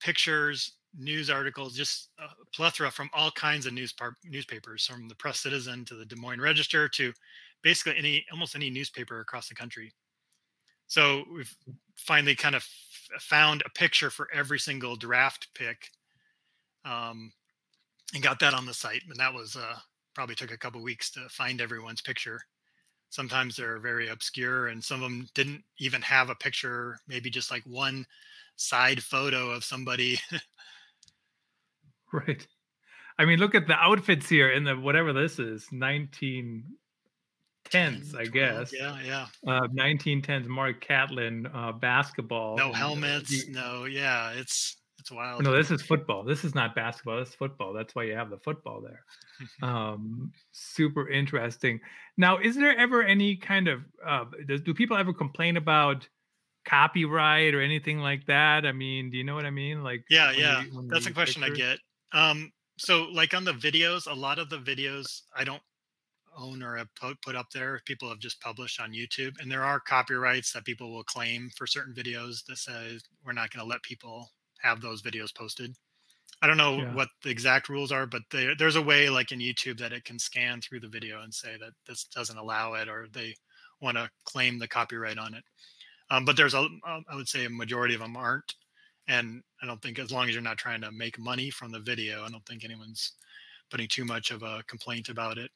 pictures 0.00 0.77
news 0.96 1.30
articles, 1.30 1.76
just 1.76 2.10
a 2.18 2.28
plethora 2.54 2.90
from 2.90 3.10
all 3.12 3.30
kinds 3.30 3.66
of 3.66 3.72
news 3.72 3.92
par- 3.92 4.16
newspapers, 4.24 4.86
from 4.86 5.08
the 5.08 5.14
Press 5.14 5.40
Citizen 5.40 5.84
to 5.86 5.94
the 5.94 6.04
Des 6.04 6.16
Moines 6.16 6.40
Register 6.40 6.88
to 6.90 7.12
basically 7.62 7.96
any 7.98 8.24
almost 8.32 8.54
any 8.54 8.70
newspaper 8.70 9.20
across 9.20 9.48
the 9.48 9.54
country. 9.54 9.92
So 10.86 11.24
we've 11.34 11.54
finally 11.96 12.34
kind 12.34 12.54
of 12.54 12.62
f- 12.62 13.22
found 13.22 13.62
a 13.66 13.70
picture 13.70 14.10
for 14.10 14.28
every 14.32 14.58
single 14.58 14.96
draft 14.96 15.48
pick, 15.54 15.90
um, 16.84 17.32
and 18.14 18.22
got 18.22 18.40
that 18.40 18.54
on 18.54 18.66
the 18.66 18.74
site. 18.74 19.02
And 19.08 19.18
that 19.18 19.34
was 19.34 19.56
uh, 19.56 19.76
probably 20.14 20.34
took 20.34 20.52
a 20.52 20.58
couple 20.58 20.82
weeks 20.82 21.10
to 21.12 21.28
find 21.28 21.60
everyone's 21.60 22.00
picture. 22.00 22.40
Sometimes 23.10 23.56
they're 23.56 23.78
very 23.78 24.08
obscure, 24.08 24.68
and 24.68 24.82
some 24.82 25.02
of 25.02 25.10
them 25.10 25.28
didn't 25.34 25.62
even 25.78 26.02
have 26.02 26.30
a 26.30 26.34
picture. 26.34 26.98
Maybe 27.06 27.30
just 27.30 27.50
like 27.50 27.62
one 27.64 28.06
side 28.56 29.02
photo 29.02 29.50
of 29.50 29.64
somebody 29.64 30.18
Right. 32.12 32.46
I 33.18 33.24
mean, 33.24 33.38
look 33.38 33.54
at 33.54 33.66
the 33.66 33.74
outfits 33.74 34.28
here 34.28 34.50
in 34.50 34.64
the 34.64 34.76
whatever 34.76 35.12
this 35.12 35.38
is, 35.38 35.66
1910s, 35.72 36.64
I 38.16 38.24
guess. 38.24 38.72
Yeah, 38.72 38.98
yeah. 39.04 39.26
Uh, 39.46 39.66
1910s 39.68 40.46
Mark 40.46 40.80
Catlin 40.80 41.46
uh, 41.52 41.72
basketball. 41.72 42.56
No 42.56 42.72
helmets. 42.72 43.48
no, 43.48 43.84
yeah, 43.84 44.30
it's 44.30 44.78
it's 44.98 45.10
wild. 45.10 45.42
No, 45.42 45.52
this 45.52 45.70
is 45.70 45.80
football. 45.82 46.24
This 46.24 46.44
is 46.44 46.54
not 46.54 46.74
basketball. 46.74 47.18
This 47.18 47.30
is 47.30 47.34
football. 47.34 47.72
That's 47.72 47.94
why 47.94 48.04
you 48.04 48.14
have 48.14 48.30
the 48.30 48.38
football 48.38 48.82
there. 48.82 49.04
um, 49.68 50.32
super 50.52 51.08
interesting. 51.08 51.80
Now, 52.16 52.38
is 52.38 52.56
there 52.56 52.76
ever 52.76 53.02
any 53.02 53.36
kind 53.36 53.68
of 53.68 53.80
uh, 54.04 54.24
does, 54.46 54.60
do 54.60 54.74
people 54.74 54.96
ever 54.96 55.12
complain 55.12 55.56
about 55.56 56.08
copyright 56.64 57.54
or 57.54 57.60
anything 57.60 57.98
like 58.00 58.26
that? 58.26 58.66
I 58.66 58.72
mean, 58.72 59.10
do 59.10 59.16
you 59.16 59.24
know 59.24 59.34
what 59.34 59.46
I 59.46 59.50
mean? 59.50 59.82
Like, 59.82 60.04
yeah, 60.10 60.32
yeah, 60.32 60.64
you, 60.64 60.88
that's 60.88 61.06
a 61.06 61.12
question 61.12 61.42
pictures? 61.42 61.58
I 61.58 61.70
get. 61.70 61.78
Um, 62.12 62.52
so 62.78 63.08
like 63.12 63.34
on 63.34 63.44
the 63.44 63.52
videos, 63.52 64.10
a 64.10 64.14
lot 64.14 64.38
of 64.38 64.50
the 64.50 64.58
videos 64.58 65.22
I 65.36 65.44
don't 65.44 65.62
own 66.36 66.62
or 66.62 66.76
have 66.76 66.88
put 67.22 67.34
up 67.34 67.50
there. 67.52 67.80
People 67.84 68.08
have 68.08 68.20
just 68.20 68.40
published 68.40 68.80
on 68.80 68.92
YouTube, 68.92 69.40
and 69.40 69.50
there 69.50 69.64
are 69.64 69.80
copyrights 69.80 70.52
that 70.52 70.64
people 70.64 70.92
will 70.92 71.04
claim 71.04 71.50
for 71.56 71.66
certain 71.66 71.94
videos 71.94 72.44
that 72.46 72.58
says 72.58 73.02
we're 73.24 73.32
not 73.32 73.50
going 73.50 73.64
to 73.64 73.68
let 73.68 73.82
people 73.82 74.30
have 74.60 74.80
those 74.80 75.02
videos 75.02 75.34
posted. 75.34 75.74
I 76.40 76.46
don't 76.46 76.56
know 76.56 76.76
yeah. 76.76 76.94
what 76.94 77.08
the 77.24 77.30
exact 77.30 77.68
rules 77.68 77.90
are, 77.90 78.06
but 78.06 78.22
they, 78.30 78.54
there's 78.56 78.76
a 78.76 78.82
way, 78.82 79.10
like 79.10 79.32
in 79.32 79.40
YouTube, 79.40 79.78
that 79.78 79.92
it 79.92 80.04
can 80.04 80.18
scan 80.18 80.60
through 80.60 80.80
the 80.80 80.88
video 80.88 81.22
and 81.22 81.34
say 81.34 81.56
that 81.58 81.72
this 81.86 82.04
doesn't 82.04 82.38
allow 82.38 82.74
it, 82.74 82.88
or 82.88 83.08
they 83.12 83.34
want 83.80 83.96
to 83.96 84.08
claim 84.24 84.58
the 84.58 84.68
copyright 84.68 85.18
on 85.18 85.34
it. 85.34 85.42
Um, 86.10 86.24
but 86.24 86.36
there's 86.36 86.54
a, 86.54 86.68
I 86.86 87.16
would 87.16 87.28
say, 87.28 87.44
a 87.44 87.50
majority 87.50 87.94
of 87.94 88.00
them 88.00 88.16
aren't 88.16 88.54
And 89.08 89.42
I 89.62 89.66
don't 89.66 89.80
think 89.80 89.98
as 89.98 90.12
long 90.12 90.28
as 90.28 90.34
you're 90.34 90.42
not 90.42 90.58
trying 90.58 90.82
to 90.82 90.92
make 90.92 91.18
money 91.18 91.50
from 91.50 91.72
the 91.72 91.80
video, 91.80 92.24
I 92.24 92.28
don't 92.28 92.44
think 92.46 92.64
anyone's 92.64 93.12
putting 93.70 93.88
too 93.88 94.04
much 94.04 94.30
of 94.30 94.42
a 94.42 94.62
complaint 94.66 95.08
about 95.08 95.38
it. 95.38 95.50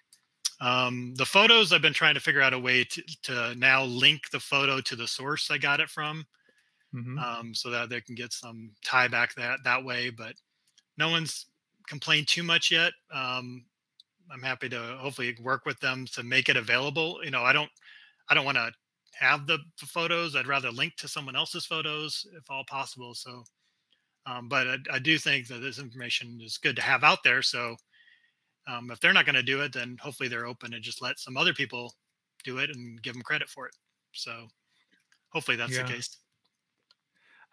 Um, 0.60 1.14
the 1.16 1.26
photos, 1.26 1.72
I've 1.72 1.82
been 1.82 1.92
trying 1.92 2.14
to 2.14 2.20
figure 2.20 2.40
out 2.40 2.54
a 2.54 2.58
way 2.58 2.84
to, 2.84 3.02
to 3.24 3.54
now 3.56 3.84
link 3.84 4.30
the 4.30 4.40
photo 4.40 4.80
to 4.80 4.96
the 4.96 5.06
source 5.06 5.50
I 5.50 5.58
got 5.58 5.80
it 5.80 5.90
from, 5.90 6.24
mm-hmm. 6.94 7.18
um, 7.18 7.54
so 7.54 7.68
that 7.70 7.88
they 7.88 8.00
can 8.00 8.14
get 8.14 8.32
some 8.32 8.70
tie 8.84 9.08
back 9.08 9.34
that 9.34 9.58
that 9.64 9.84
way. 9.84 10.10
But 10.10 10.34
no 10.96 11.10
one's 11.10 11.46
complained 11.88 12.28
too 12.28 12.42
much 12.42 12.70
yet. 12.70 12.92
Um, 13.12 13.64
I'm 14.32 14.42
happy 14.42 14.68
to 14.68 14.96
hopefully 14.98 15.36
work 15.42 15.66
with 15.66 15.80
them 15.80 16.06
to 16.14 16.22
make 16.22 16.48
it 16.48 16.56
available. 16.56 17.20
You 17.24 17.32
know, 17.32 17.42
I 17.42 17.52
don't, 17.52 17.70
I 18.28 18.34
don't 18.34 18.44
want 18.44 18.56
to 18.56 18.72
have 19.18 19.46
the, 19.46 19.59
photos. 19.79 20.37
I'd 20.37 20.46
rather 20.46 20.70
link 20.70 20.96
to 20.96 21.09
someone 21.09 21.37
else's 21.37 21.66
photos 21.66 22.27
if 22.37 22.51
all 22.51 22.64
possible. 22.68 23.14
So, 23.14 23.44
um, 24.27 24.48
but 24.48 24.66
I, 24.66 24.77
I, 24.92 24.98
do 24.98 25.18
think 25.18 25.48
that 25.48 25.61
this 25.61 25.79
information 25.79 26.40
is 26.42 26.59
good 26.59 26.77
to 26.77 26.83
have 26.83 27.05
out 27.05 27.22
there. 27.25 27.42
So, 27.42 27.77
um, 28.68 28.90
if 28.90 29.01
they're 29.01 29.12
not 29.12 29.27
going 29.27 29.35
to 29.35 29.42
do 29.42 29.61
it, 29.61 29.72
then 29.72 29.96
hopefully 30.01 30.29
they're 30.29 30.46
open 30.46 30.70
to 30.70 30.81
just 30.81 31.03
let 31.03 31.18
some 31.18 31.37
other 31.37 31.53
people 31.53 31.92
do 32.44 32.59
it 32.59 32.70
and 32.70 33.03
give 33.03 33.14
them 33.14 33.22
credit 33.22 33.48
for 33.48 33.66
it. 33.66 33.75
So, 34.12 34.48
hopefully 35.31 35.57
that's 35.57 35.72
yeah. 35.72 35.83
the 35.83 35.92
case. 35.92 36.18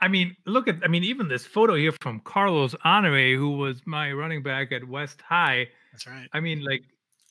I 0.02 0.08
mean, 0.08 0.36
look 0.46 0.68
at 0.68 0.78
I 0.84 0.88
mean, 0.88 1.04
even 1.04 1.28
this 1.28 1.46
photo 1.46 1.76
here 1.76 1.92
from 2.02 2.22
Carlos 2.22 2.76
Honore, 2.86 3.36
who 3.36 3.58
was 3.58 3.82
my 3.86 4.12
running 4.14 4.42
back 4.42 4.72
at 4.72 4.88
West 4.88 5.22
High. 5.22 5.68
That's 5.92 6.08
right. 6.08 6.28
I 6.32 6.40
mean, 6.40 6.64
like 6.64 6.84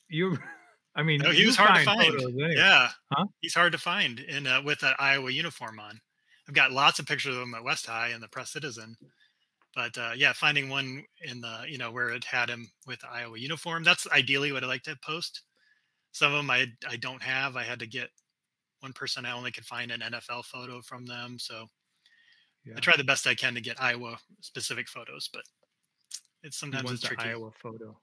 you 0.07 0.37
I 0.99 1.03
mean, 1.03 1.21
no, 1.21 1.31
he 1.31 1.45
was 1.45 1.55
hard 1.55 1.79
to 1.79 1.85
find. 1.85 2.13
Anyway. 2.13 2.55
Yeah, 2.57 2.89
huh? 3.09 3.25
he's 3.39 3.53
hard 3.53 3.71
to 3.71 3.77
find 3.77 4.19
in 4.19 4.45
uh, 4.45 4.61
with 4.61 4.81
that 4.81 4.97
Iowa 4.99 5.31
uniform 5.31 5.79
on. 5.79 6.01
I've 6.45 6.53
got 6.53 6.73
lots 6.73 6.99
of 6.99 7.05
pictures 7.05 7.37
of 7.37 7.41
him 7.41 7.53
at 7.53 7.63
West 7.63 7.85
High 7.85 8.09
and 8.09 8.21
the 8.21 8.27
Press 8.27 8.51
Citizen, 8.51 8.97
but 9.73 9.97
uh, 9.97 10.11
yeah, 10.17 10.33
finding 10.33 10.67
one 10.67 11.05
in 11.21 11.39
the 11.39 11.63
you 11.69 11.77
know 11.77 11.89
where 11.89 12.09
it 12.09 12.25
had 12.25 12.49
him 12.49 12.69
with 12.85 12.99
the 12.99 13.09
Iowa 13.09 13.39
uniform. 13.39 13.85
That's 13.85 14.07
ideally 14.11 14.51
what 14.51 14.65
I 14.65 14.67
like 14.67 14.83
to 14.83 14.97
post. 15.01 15.43
Some 16.11 16.33
of 16.33 16.37
them 16.39 16.51
I 16.51 16.65
I 16.89 16.97
don't 16.97 17.23
have. 17.23 17.55
I 17.55 17.63
had 17.63 17.79
to 17.79 17.87
get 17.87 18.09
one 18.81 18.91
person. 18.91 19.25
I 19.25 19.31
only 19.31 19.51
could 19.51 19.65
find 19.65 19.91
an 19.91 20.01
NFL 20.01 20.43
photo 20.43 20.81
from 20.81 21.05
them, 21.05 21.37
so 21.39 21.67
yeah. 22.65 22.73
I 22.75 22.81
try 22.81 22.97
the 22.97 23.05
best 23.05 23.25
I 23.25 23.35
can 23.35 23.53
to 23.53 23.61
get 23.61 23.81
Iowa 23.81 24.17
specific 24.41 24.89
photos, 24.89 25.29
but 25.31 25.43
it's 26.43 26.57
sometimes 26.57 26.91
it's 26.91 27.03
tricky. 27.03 27.29
Iowa 27.29 27.51
photo. 27.51 27.95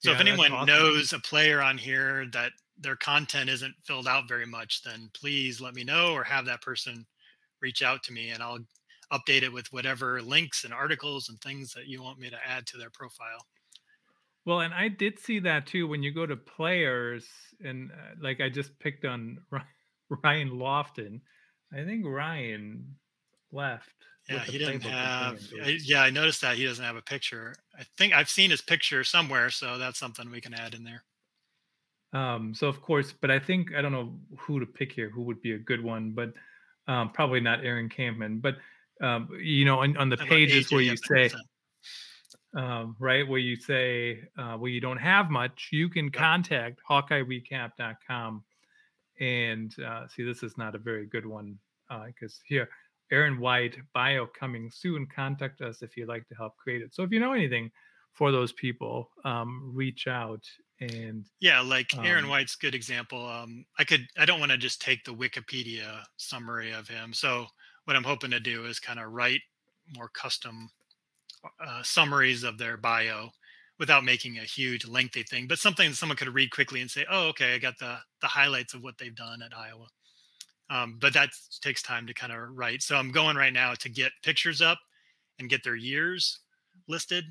So 0.00 0.10
yeah, 0.10 0.16
if 0.16 0.20
anyone 0.20 0.52
awesome. 0.52 0.66
knows 0.66 1.12
a 1.12 1.18
player 1.18 1.60
on 1.62 1.78
here 1.78 2.26
that 2.32 2.52
their 2.78 2.96
content 2.96 3.50
isn't 3.50 3.74
filled 3.84 4.08
out 4.08 4.28
very 4.28 4.46
much, 4.46 4.82
then 4.82 5.10
please 5.14 5.60
let 5.60 5.74
me 5.74 5.84
know 5.84 6.12
or 6.12 6.24
have 6.24 6.46
that 6.46 6.62
person 6.62 7.06
reach 7.60 7.82
out 7.82 8.02
to 8.04 8.12
me 8.12 8.30
and 8.30 8.42
I'll 8.42 8.58
update 9.12 9.42
it 9.42 9.52
with 9.52 9.72
whatever 9.72 10.22
links 10.22 10.64
and 10.64 10.72
articles 10.72 11.28
and 11.28 11.40
things 11.40 11.72
that 11.74 11.86
you 11.86 12.02
want 12.02 12.18
me 12.18 12.30
to 12.30 12.38
add 12.46 12.66
to 12.68 12.78
their 12.78 12.90
profile. 12.90 13.46
Well, 14.46 14.60
and 14.60 14.72
I 14.72 14.88
did 14.88 15.18
see 15.18 15.38
that 15.40 15.66
too 15.66 15.86
when 15.86 16.02
you 16.02 16.12
go 16.12 16.26
to 16.26 16.36
players 16.36 17.26
and 17.62 17.90
uh, 17.90 18.14
like 18.20 18.40
I 18.40 18.48
just 18.48 18.78
picked 18.78 19.04
on 19.04 19.38
Ryan 20.24 20.50
Lofton. 20.50 21.20
I 21.72 21.84
think 21.84 22.04
Ryan 22.06 22.96
left. 23.52 23.90
Yeah, 24.28 24.40
he 24.40 24.58
didn't 24.58 24.82
have. 24.82 25.40
Yeah, 25.82 26.02
I 26.02 26.10
noticed 26.10 26.40
that 26.42 26.56
he 26.56 26.64
doesn't 26.64 26.84
have 26.84 26.96
a 26.96 27.02
picture. 27.02 27.54
I 27.78 27.84
think 27.98 28.14
I've 28.14 28.30
seen 28.30 28.50
his 28.50 28.60
picture 28.60 29.02
somewhere, 29.02 29.50
so 29.50 29.76
that's 29.76 29.98
something 29.98 30.30
we 30.30 30.40
can 30.40 30.54
add 30.54 30.74
in 30.74 30.84
there. 30.84 31.02
Um, 32.12 32.54
so 32.54 32.68
of 32.68 32.80
course, 32.82 33.12
but 33.12 33.30
I 33.30 33.38
think 33.38 33.74
I 33.74 33.82
don't 33.82 33.92
know 33.92 34.14
who 34.38 34.60
to 34.60 34.66
pick 34.66 34.92
here. 34.92 35.10
Who 35.10 35.22
would 35.22 35.42
be 35.42 35.52
a 35.52 35.58
good 35.58 35.82
one? 35.82 36.12
But 36.12 36.32
um, 36.86 37.10
probably 37.10 37.40
not 37.40 37.64
Aaron 37.64 37.88
Kampman. 37.88 38.40
But 38.40 38.56
um, 39.00 39.28
you 39.40 39.64
know, 39.64 39.80
on, 39.80 39.96
on 39.96 40.08
the 40.08 40.16
pages 40.16 40.70
where 40.70 40.82
you 40.82 40.96
say, 40.96 41.30
um, 42.56 42.96
right, 42.98 43.26
where 43.26 43.38
you 43.38 43.56
say 43.56 44.28
uh, 44.38 44.56
where 44.56 44.70
you 44.70 44.80
don't 44.80 44.98
have 44.98 45.30
much, 45.30 45.68
you 45.72 45.88
can 45.88 46.04
yep. 46.06 46.12
contact 46.12 46.80
HawkeyeRecap.com. 46.88 48.44
And 49.20 49.74
uh, 49.84 50.06
see, 50.08 50.22
this 50.22 50.42
is 50.42 50.56
not 50.56 50.74
a 50.74 50.78
very 50.78 51.06
good 51.06 51.26
one 51.26 51.58
because 52.06 52.34
uh, 52.34 52.46
here 52.46 52.68
Aaron 53.10 53.40
White 53.40 53.76
bio 53.92 54.26
coming 54.26 54.70
soon. 54.70 55.06
Contact 55.06 55.60
us 55.60 55.82
if 55.82 55.96
you'd 55.96 56.08
like 56.08 56.26
to 56.28 56.34
help 56.34 56.56
create 56.56 56.82
it. 56.82 56.94
So 56.94 57.02
if 57.02 57.10
you 57.10 57.20
know 57.20 57.32
anything 57.32 57.70
for 58.12 58.32
those 58.32 58.52
people, 58.52 59.10
um, 59.24 59.70
reach 59.74 60.06
out 60.06 60.44
and 60.80 61.26
yeah, 61.40 61.60
like 61.60 61.94
Aaron 61.98 62.24
um, 62.24 62.30
White's 62.30 62.56
good 62.56 62.74
example. 62.74 63.26
Um, 63.26 63.66
I 63.78 63.84
could 63.84 64.06
I 64.18 64.24
don't 64.24 64.40
want 64.40 64.52
to 64.52 64.58
just 64.58 64.80
take 64.80 65.04
the 65.04 65.14
Wikipedia 65.14 66.02
summary 66.16 66.72
of 66.72 66.88
him. 66.88 67.12
So 67.12 67.46
what 67.84 67.96
I'm 67.96 68.04
hoping 68.04 68.30
to 68.30 68.40
do 68.40 68.64
is 68.64 68.78
kind 68.78 68.98
of 68.98 69.12
write 69.12 69.42
more 69.94 70.08
custom 70.08 70.70
uh, 71.64 71.82
summaries 71.82 72.44
of 72.44 72.58
their 72.58 72.76
bio 72.76 73.30
without 73.78 74.04
making 74.04 74.38
a 74.38 74.42
huge 74.42 74.86
lengthy 74.86 75.22
thing, 75.22 75.46
but 75.46 75.58
something 75.58 75.92
someone 75.92 76.16
could 76.16 76.28
read 76.28 76.50
quickly 76.50 76.80
and 76.80 76.90
say, 76.90 77.04
"Oh, 77.10 77.28
okay, 77.28 77.54
I 77.54 77.58
got 77.58 77.78
the 77.78 77.98
the 78.20 78.28
highlights 78.28 78.74
of 78.74 78.82
what 78.82 78.98
they've 78.98 79.14
done 79.14 79.42
at 79.42 79.56
Iowa." 79.56 79.86
Um, 80.70 80.96
but 81.00 81.12
that 81.12 81.30
takes 81.60 81.82
time 81.82 82.06
to 82.06 82.14
kind 82.14 82.32
of 82.32 82.38
write. 82.56 82.80
So 82.80 82.96
I'm 82.96 83.12
going 83.12 83.36
right 83.36 83.52
now 83.52 83.74
to 83.74 83.88
get 83.88 84.12
pictures 84.22 84.62
up 84.62 84.78
and 85.38 85.50
get 85.50 85.62
their 85.64 85.76
years 85.76 86.40
listed 86.88 87.24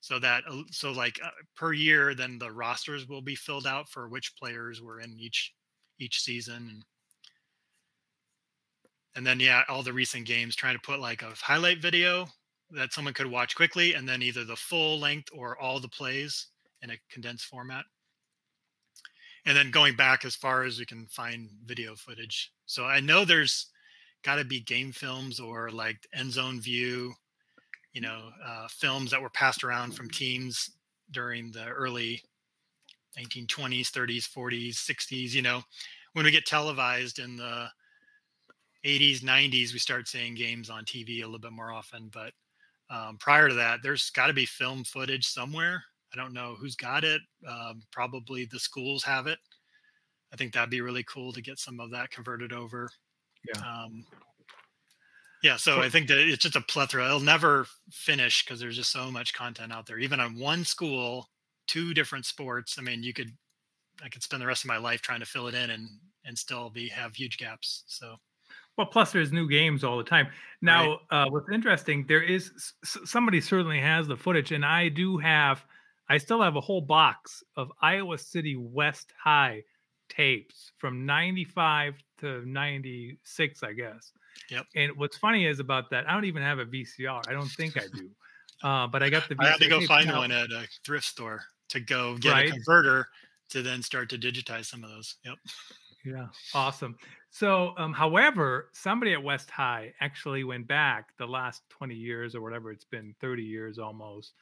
so 0.00 0.18
that 0.18 0.44
uh, 0.50 0.62
so 0.70 0.92
like 0.92 1.18
uh, 1.24 1.30
per 1.56 1.72
year 1.72 2.14
then 2.14 2.38
the 2.38 2.50
rosters 2.50 3.08
will 3.08 3.22
be 3.22 3.34
filled 3.34 3.66
out 3.66 3.88
for 3.88 4.08
which 4.08 4.36
players 4.36 4.82
were 4.82 5.00
in 5.00 5.16
each 5.18 5.54
each 5.98 6.20
season 6.20 6.82
and 9.16 9.26
then 9.26 9.40
yeah 9.40 9.62
all 9.68 9.82
the 9.82 9.92
recent 9.92 10.26
games 10.26 10.54
trying 10.54 10.74
to 10.74 10.82
put 10.82 11.00
like 11.00 11.22
a 11.22 11.32
highlight 11.36 11.80
video 11.80 12.26
that 12.70 12.92
someone 12.92 13.14
could 13.14 13.30
watch 13.30 13.56
quickly 13.56 13.94
and 13.94 14.06
then 14.06 14.20
either 14.20 14.44
the 14.44 14.56
full 14.56 14.98
length 14.98 15.28
or 15.32 15.58
all 15.58 15.80
the 15.80 15.88
plays 15.88 16.48
in 16.82 16.90
a 16.90 16.98
condensed 17.10 17.46
format 17.46 17.84
and 19.46 19.56
then 19.56 19.70
going 19.70 19.94
back 19.96 20.24
as 20.24 20.34
far 20.34 20.62
as 20.62 20.78
we 20.78 20.86
can 20.86 21.06
find 21.06 21.50
video 21.64 21.94
footage. 21.94 22.52
So 22.66 22.84
I 22.84 23.00
know 23.00 23.24
there's 23.24 23.66
got 24.22 24.36
to 24.36 24.44
be 24.44 24.60
game 24.60 24.90
films 24.90 25.38
or 25.38 25.70
like 25.70 25.96
end 26.14 26.32
zone 26.32 26.60
view, 26.60 27.12
you 27.92 28.00
know, 28.00 28.30
uh, 28.44 28.66
films 28.68 29.10
that 29.10 29.20
were 29.20 29.30
passed 29.30 29.62
around 29.62 29.92
from 29.94 30.08
teams 30.10 30.70
during 31.10 31.52
the 31.52 31.66
early 31.66 32.22
1920s, 33.18 33.90
30s, 33.90 34.28
40s, 34.28 34.74
60s. 34.74 35.32
You 35.32 35.42
know, 35.42 35.62
when 36.14 36.24
we 36.24 36.30
get 36.30 36.46
televised 36.46 37.18
in 37.18 37.36
the 37.36 37.68
80s, 38.84 39.20
90s, 39.20 39.72
we 39.72 39.78
start 39.78 40.08
seeing 40.08 40.34
games 40.34 40.70
on 40.70 40.84
TV 40.84 41.22
a 41.22 41.26
little 41.26 41.38
bit 41.38 41.52
more 41.52 41.70
often. 41.70 42.10
But 42.12 42.32
um, 42.90 43.18
prior 43.18 43.48
to 43.48 43.54
that, 43.54 43.80
there's 43.82 44.10
got 44.10 44.28
to 44.28 44.32
be 44.32 44.46
film 44.46 44.84
footage 44.84 45.26
somewhere 45.26 45.84
I 46.14 46.20
don't 46.20 46.32
know 46.32 46.54
who's 46.58 46.76
got 46.76 47.02
it. 47.02 47.20
Um, 47.48 47.82
probably 47.90 48.44
the 48.44 48.60
schools 48.60 49.02
have 49.04 49.26
it. 49.26 49.38
I 50.32 50.36
think 50.36 50.52
that'd 50.52 50.70
be 50.70 50.80
really 50.80 51.04
cool 51.04 51.32
to 51.32 51.42
get 51.42 51.58
some 51.58 51.80
of 51.80 51.90
that 51.90 52.10
converted 52.10 52.52
over. 52.52 52.88
Yeah. 53.46 53.60
Um, 53.60 54.04
yeah. 55.42 55.56
So 55.56 55.80
I 55.80 55.88
think 55.88 56.08
that 56.08 56.18
it's 56.18 56.42
just 56.42 56.56
a 56.56 56.60
plethora. 56.60 57.06
It'll 57.06 57.20
never 57.20 57.66
finish 57.90 58.44
because 58.44 58.60
there's 58.60 58.76
just 58.76 58.92
so 58.92 59.10
much 59.10 59.34
content 59.34 59.72
out 59.72 59.86
there. 59.86 59.98
Even 59.98 60.20
on 60.20 60.38
one 60.38 60.64
school, 60.64 61.28
two 61.66 61.94
different 61.94 62.26
sports. 62.26 62.76
I 62.78 62.82
mean, 62.82 63.02
you 63.02 63.12
could, 63.12 63.30
I 64.02 64.08
could 64.08 64.22
spend 64.22 64.42
the 64.42 64.46
rest 64.46 64.64
of 64.64 64.68
my 64.68 64.78
life 64.78 65.02
trying 65.02 65.20
to 65.20 65.26
fill 65.26 65.46
it 65.48 65.54
in 65.54 65.70
and 65.70 65.88
and 66.24 66.38
still 66.38 66.70
be 66.70 66.88
have 66.88 67.14
huge 67.14 67.38
gaps. 67.38 67.84
So. 67.86 68.16
Well, 68.76 68.86
plus 68.88 69.12
there's 69.12 69.30
new 69.30 69.48
games 69.48 69.84
all 69.84 69.98
the 69.98 70.04
time. 70.04 70.26
Now, 70.60 70.98
right. 71.10 71.26
uh, 71.26 71.30
what's 71.30 71.48
interesting, 71.52 72.06
there 72.08 72.22
is 72.22 72.50
somebody 72.82 73.40
certainly 73.40 73.78
has 73.78 74.08
the 74.08 74.16
footage, 74.16 74.50
and 74.50 74.64
I 74.64 74.88
do 74.88 75.16
have 75.18 75.64
I 76.08 76.18
still 76.18 76.42
have 76.42 76.56
a 76.56 76.60
whole 76.60 76.80
box 76.80 77.42
of 77.56 77.72
Iowa 77.80 78.18
City 78.18 78.56
West 78.56 79.12
High 79.22 79.62
tapes 80.08 80.72
from 80.76 81.06
95 81.06 81.94
to 82.20 82.42
96, 82.46 83.62
I 83.62 83.72
guess. 83.72 84.12
Yep. 84.50 84.66
And 84.74 84.92
what's 84.96 85.16
funny 85.16 85.46
is 85.46 85.60
about 85.60 85.90
that, 85.90 86.08
I 86.08 86.12
don't 86.12 86.26
even 86.26 86.42
have 86.42 86.58
a 86.58 86.66
VCR. 86.66 87.28
I 87.28 87.32
don't 87.32 87.48
think 87.48 87.76
I 87.76 87.86
do. 87.94 88.10
Uh, 88.62 88.86
but 88.86 89.02
I 89.02 89.10
got 89.10 89.28
the 89.28 89.34
VCR. 89.34 89.44
I 89.44 89.50
had 89.50 89.60
to 89.60 89.68
go 89.68 89.80
find 89.84 90.06
now. 90.06 90.20
one 90.20 90.32
at 90.32 90.50
a 90.50 90.66
thrift 90.86 91.04
store 91.04 91.42
to 91.68 91.80
go 91.80 92.16
get 92.16 92.30
right? 92.30 92.48
a 92.48 92.52
converter 92.52 93.08
to 93.50 93.60
then 93.62 93.82
start 93.82 94.08
to 94.10 94.16
digitize 94.16 94.66
some 94.66 94.82
of 94.82 94.90
those. 94.90 95.16
Yep. 95.24 95.34
Yeah, 96.04 96.26
awesome. 96.54 96.96
So, 97.30 97.74
um, 97.78 97.92
however, 97.92 98.68
somebody 98.72 99.12
at 99.12 99.22
West 99.22 99.50
High 99.50 99.92
actually 100.00 100.44
went 100.44 100.66
back 100.66 101.08
the 101.18 101.26
last 101.26 101.62
20 101.70 101.94
years 101.94 102.34
or 102.34 102.42
whatever 102.42 102.70
it's 102.70 102.84
been, 102.84 103.14
30 103.20 103.42
years 103.42 103.78
almost, 103.78 104.34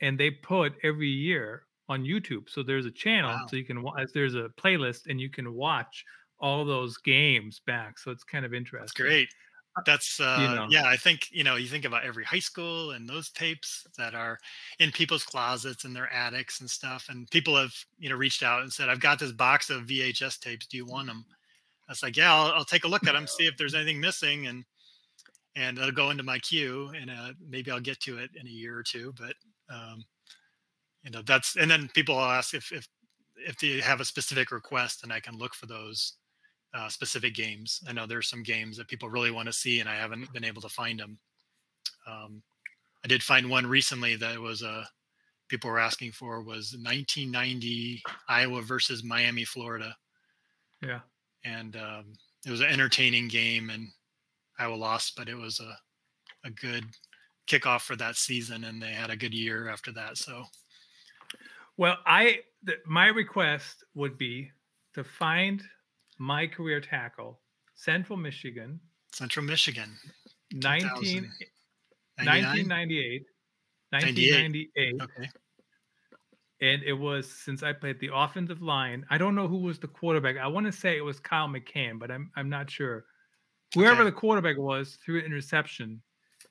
and 0.00 0.18
they 0.18 0.30
put 0.30 0.74
every 0.82 1.08
year 1.08 1.64
on 1.88 2.04
YouTube. 2.04 2.48
So 2.48 2.62
there's 2.62 2.86
a 2.86 2.90
channel, 2.90 3.30
wow. 3.30 3.46
so 3.48 3.56
you 3.56 3.64
can 3.64 3.82
watch. 3.82 4.08
There's 4.12 4.34
a 4.34 4.50
playlist, 4.60 5.06
and 5.08 5.20
you 5.20 5.30
can 5.30 5.54
watch 5.54 6.04
all 6.40 6.64
those 6.64 6.96
games 6.98 7.60
back. 7.66 7.98
So 7.98 8.10
it's 8.10 8.24
kind 8.24 8.44
of 8.44 8.54
interesting. 8.54 8.82
That's 8.82 8.92
great. 8.92 9.28
Uh, 9.76 9.82
That's 9.86 10.20
uh, 10.20 10.38
you 10.40 10.54
know. 10.54 10.66
yeah. 10.70 10.86
I 10.86 10.96
think 10.96 11.28
you 11.30 11.44
know 11.44 11.56
you 11.56 11.68
think 11.68 11.84
about 11.84 12.04
every 12.04 12.24
high 12.24 12.38
school 12.38 12.92
and 12.92 13.08
those 13.08 13.30
tapes 13.30 13.86
that 13.96 14.14
are 14.14 14.38
in 14.78 14.90
people's 14.92 15.24
closets 15.24 15.84
and 15.84 15.94
their 15.94 16.12
attics 16.12 16.60
and 16.60 16.70
stuff. 16.70 17.06
And 17.08 17.30
people 17.30 17.56
have 17.56 17.72
you 17.98 18.08
know 18.08 18.16
reached 18.16 18.42
out 18.42 18.62
and 18.62 18.72
said, 18.72 18.88
"I've 18.88 19.00
got 19.00 19.18
this 19.18 19.32
box 19.32 19.70
of 19.70 19.86
VHS 19.86 20.40
tapes. 20.40 20.66
Do 20.66 20.76
you 20.76 20.86
want 20.86 21.08
them?" 21.08 21.24
I 21.88 21.92
was 21.92 22.02
like, 22.02 22.16
"Yeah, 22.16 22.34
I'll, 22.34 22.52
I'll 22.52 22.64
take 22.64 22.84
a 22.84 22.88
look 22.88 23.06
at 23.06 23.12
them, 23.12 23.26
see 23.26 23.46
if 23.46 23.56
there's 23.56 23.74
anything 23.76 24.00
missing." 24.00 24.46
And 24.46 24.64
and 25.56 25.78
it'll 25.78 25.90
go 25.90 26.10
into 26.10 26.22
my 26.22 26.38
queue, 26.38 26.92
and 27.00 27.10
uh, 27.10 27.32
maybe 27.48 27.70
I'll 27.70 27.80
get 27.80 28.00
to 28.00 28.18
it 28.18 28.30
in 28.38 28.46
a 28.46 28.50
year 28.50 28.76
or 28.76 28.82
two. 28.82 29.12
But 29.18 29.34
um, 29.70 30.04
you 31.04 31.10
know, 31.10 31.22
that's 31.22 31.56
and 31.56 31.70
then 31.70 31.88
people 31.94 32.16
will 32.16 32.22
ask 32.22 32.54
if 32.54 32.72
if 32.72 32.88
if 33.36 33.58
they 33.58 33.80
have 33.80 34.00
a 34.00 34.04
specific 34.04 34.50
request, 34.50 35.02
and 35.02 35.12
I 35.12 35.20
can 35.20 35.38
look 35.38 35.54
for 35.54 35.66
those 35.66 36.14
uh, 36.74 36.88
specific 36.88 37.34
games. 37.34 37.82
I 37.88 37.92
know 37.92 38.06
there's 38.06 38.28
some 38.28 38.42
games 38.42 38.76
that 38.76 38.88
people 38.88 39.08
really 39.08 39.30
want 39.30 39.46
to 39.46 39.52
see, 39.52 39.80
and 39.80 39.88
I 39.88 39.94
haven't 39.96 40.32
been 40.32 40.44
able 40.44 40.62
to 40.62 40.68
find 40.68 40.98
them. 40.98 41.18
Um, 42.06 42.42
I 43.04 43.08
did 43.08 43.22
find 43.22 43.48
one 43.48 43.66
recently 43.66 44.16
that 44.16 44.38
was 44.38 44.62
a 44.62 44.68
uh, 44.68 44.84
people 45.48 45.70
were 45.70 45.78
asking 45.78 46.12
for 46.12 46.42
was 46.42 46.74
1990 46.74 48.02
Iowa 48.28 48.60
versus 48.60 49.02
Miami, 49.02 49.44
Florida. 49.44 49.96
Yeah, 50.82 51.00
and 51.44 51.76
um, 51.76 52.12
it 52.44 52.50
was 52.50 52.60
an 52.60 52.68
entertaining 52.68 53.28
game, 53.28 53.70
and 53.70 53.88
Iowa 54.58 54.74
lost, 54.74 55.14
but 55.16 55.28
it 55.28 55.36
was 55.36 55.60
a 55.60 55.78
a 56.44 56.50
good 56.50 56.84
kickoff 57.48 57.80
for 57.80 57.96
that 57.96 58.16
season, 58.16 58.64
and 58.64 58.80
they 58.80 58.92
had 58.92 59.10
a 59.10 59.16
good 59.16 59.34
year 59.34 59.68
after 59.68 59.90
that. 59.92 60.18
So, 60.18 60.44
well, 61.76 61.96
I 62.06 62.40
the, 62.62 62.74
my 62.86 63.06
request 63.06 63.84
would 63.94 64.18
be 64.18 64.50
to 64.94 65.02
find 65.04 65.62
my 66.18 66.46
career 66.46 66.80
tackle, 66.80 67.40
Central 67.74 68.18
Michigan. 68.18 68.80
Central 69.12 69.44
Michigan. 69.44 69.96
19, 70.52 71.30
1998. 72.16 73.24
1998. 73.90 74.94
Okay. 75.02 75.30
And 76.60 76.82
it 76.82 76.92
was 76.92 77.30
since 77.30 77.62
I 77.62 77.72
played 77.72 78.00
the 78.00 78.10
offensive 78.12 78.60
line. 78.60 79.06
I 79.10 79.18
don't 79.18 79.34
know 79.34 79.46
who 79.46 79.58
was 79.58 79.78
the 79.78 79.86
quarterback. 79.86 80.36
I 80.36 80.48
want 80.48 80.66
to 80.66 80.72
say 80.72 80.96
it 80.96 81.04
was 81.04 81.20
Kyle 81.20 81.48
McCann, 81.48 81.98
but 81.98 82.10
I'm 82.10 82.30
I'm 82.36 82.48
not 82.48 82.70
sure. 82.70 83.04
Whoever 83.74 84.02
okay. 84.02 84.10
the 84.10 84.12
quarterback 84.12 84.56
was 84.58 84.98
threw 85.04 85.18
an 85.20 85.24
interception, 85.24 86.02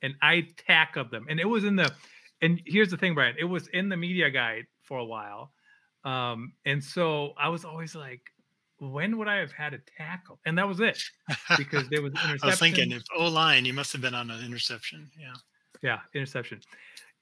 and 0.02 0.14
I 0.22 0.48
tackled 0.66 1.10
them. 1.10 1.26
And 1.28 1.40
it 1.40 1.46
was 1.46 1.64
in 1.64 1.76
the. 1.76 1.92
And 2.40 2.60
here's 2.66 2.90
the 2.90 2.96
thing, 2.96 3.14
Brian. 3.14 3.34
It 3.38 3.44
was 3.44 3.66
in 3.68 3.88
the 3.88 3.96
media 3.96 4.30
guide 4.30 4.66
for 4.82 4.98
a 4.98 5.04
while, 5.04 5.52
um, 6.04 6.52
and 6.64 6.82
so 6.82 7.32
I 7.36 7.48
was 7.48 7.64
always 7.64 7.94
like, 7.94 8.20
when 8.78 9.18
would 9.18 9.28
I 9.28 9.36
have 9.36 9.52
had 9.52 9.74
a 9.74 9.78
tackle? 9.96 10.38
And 10.46 10.56
that 10.56 10.68
was 10.68 10.80
it 10.80 11.02
because 11.56 11.88
there 11.88 12.00
was 12.00 12.12
interception. 12.12 12.38
I 12.42 12.46
was 12.46 12.58
thinking 12.58 12.92
if 12.92 13.02
O 13.16 13.26
line, 13.26 13.64
you 13.64 13.72
must 13.72 13.92
have 13.92 14.00
been 14.02 14.14
on 14.14 14.30
an 14.30 14.44
interception. 14.44 15.10
Yeah. 15.18 15.34
Yeah, 15.82 15.98
interception. 16.14 16.60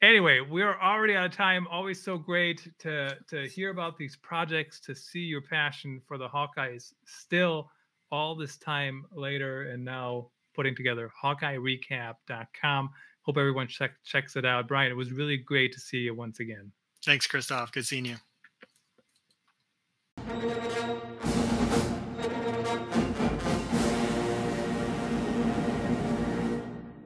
Anyway, 0.02 0.40
we're 0.40 0.78
already 0.78 1.14
out 1.14 1.26
of 1.26 1.32
time. 1.32 1.66
Always 1.68 2.02
so 2.02 2.18
great 2.18 2.68
to 2.80 3.16
to 3.28 3.48
hear 3.48 3.70
about 3.70 3.96
these 3.96 4.16
projects, 4.16 4.80
to 4.80 4.94
see 4.94 5.20
your 5.20 5.40
passion 5.40 6.00
for 6.06 6.18
the 6.18 6.28
Hawkeyes 6.28 6.92
still 7.04 7.70
all 8.12 8.34
this 8.34 8.56
time 8.58 9.04
later, 9.12 9.70
and 9.70 9.84
now 9.84 10.28
putting 10.56 10.74
together 10.74 11.10
HawkeyeRecap.com. 11.22 12.90
Hope 13.22 13.36
everyone 13.36 13.68
check, 13.68 13.92
checks 14.04 14.36
it 14.36 14.44
out. 14.44 14.66
Brian, 14.66 14.90
it 14.90 14.96
was 14.96 15.12
really 15.12 15.36
great 15.36 15.72
to 15.74 15.80
see 15.80 15.98
you 15.98 16.14
once 16.14 16.40
again. 16.40 16.72
Thanks, 17.04 17.26
Christoph. 17.26 17.70
Good 17.72 17.86
seeing 17.86 18.06
you. 18.06 18.16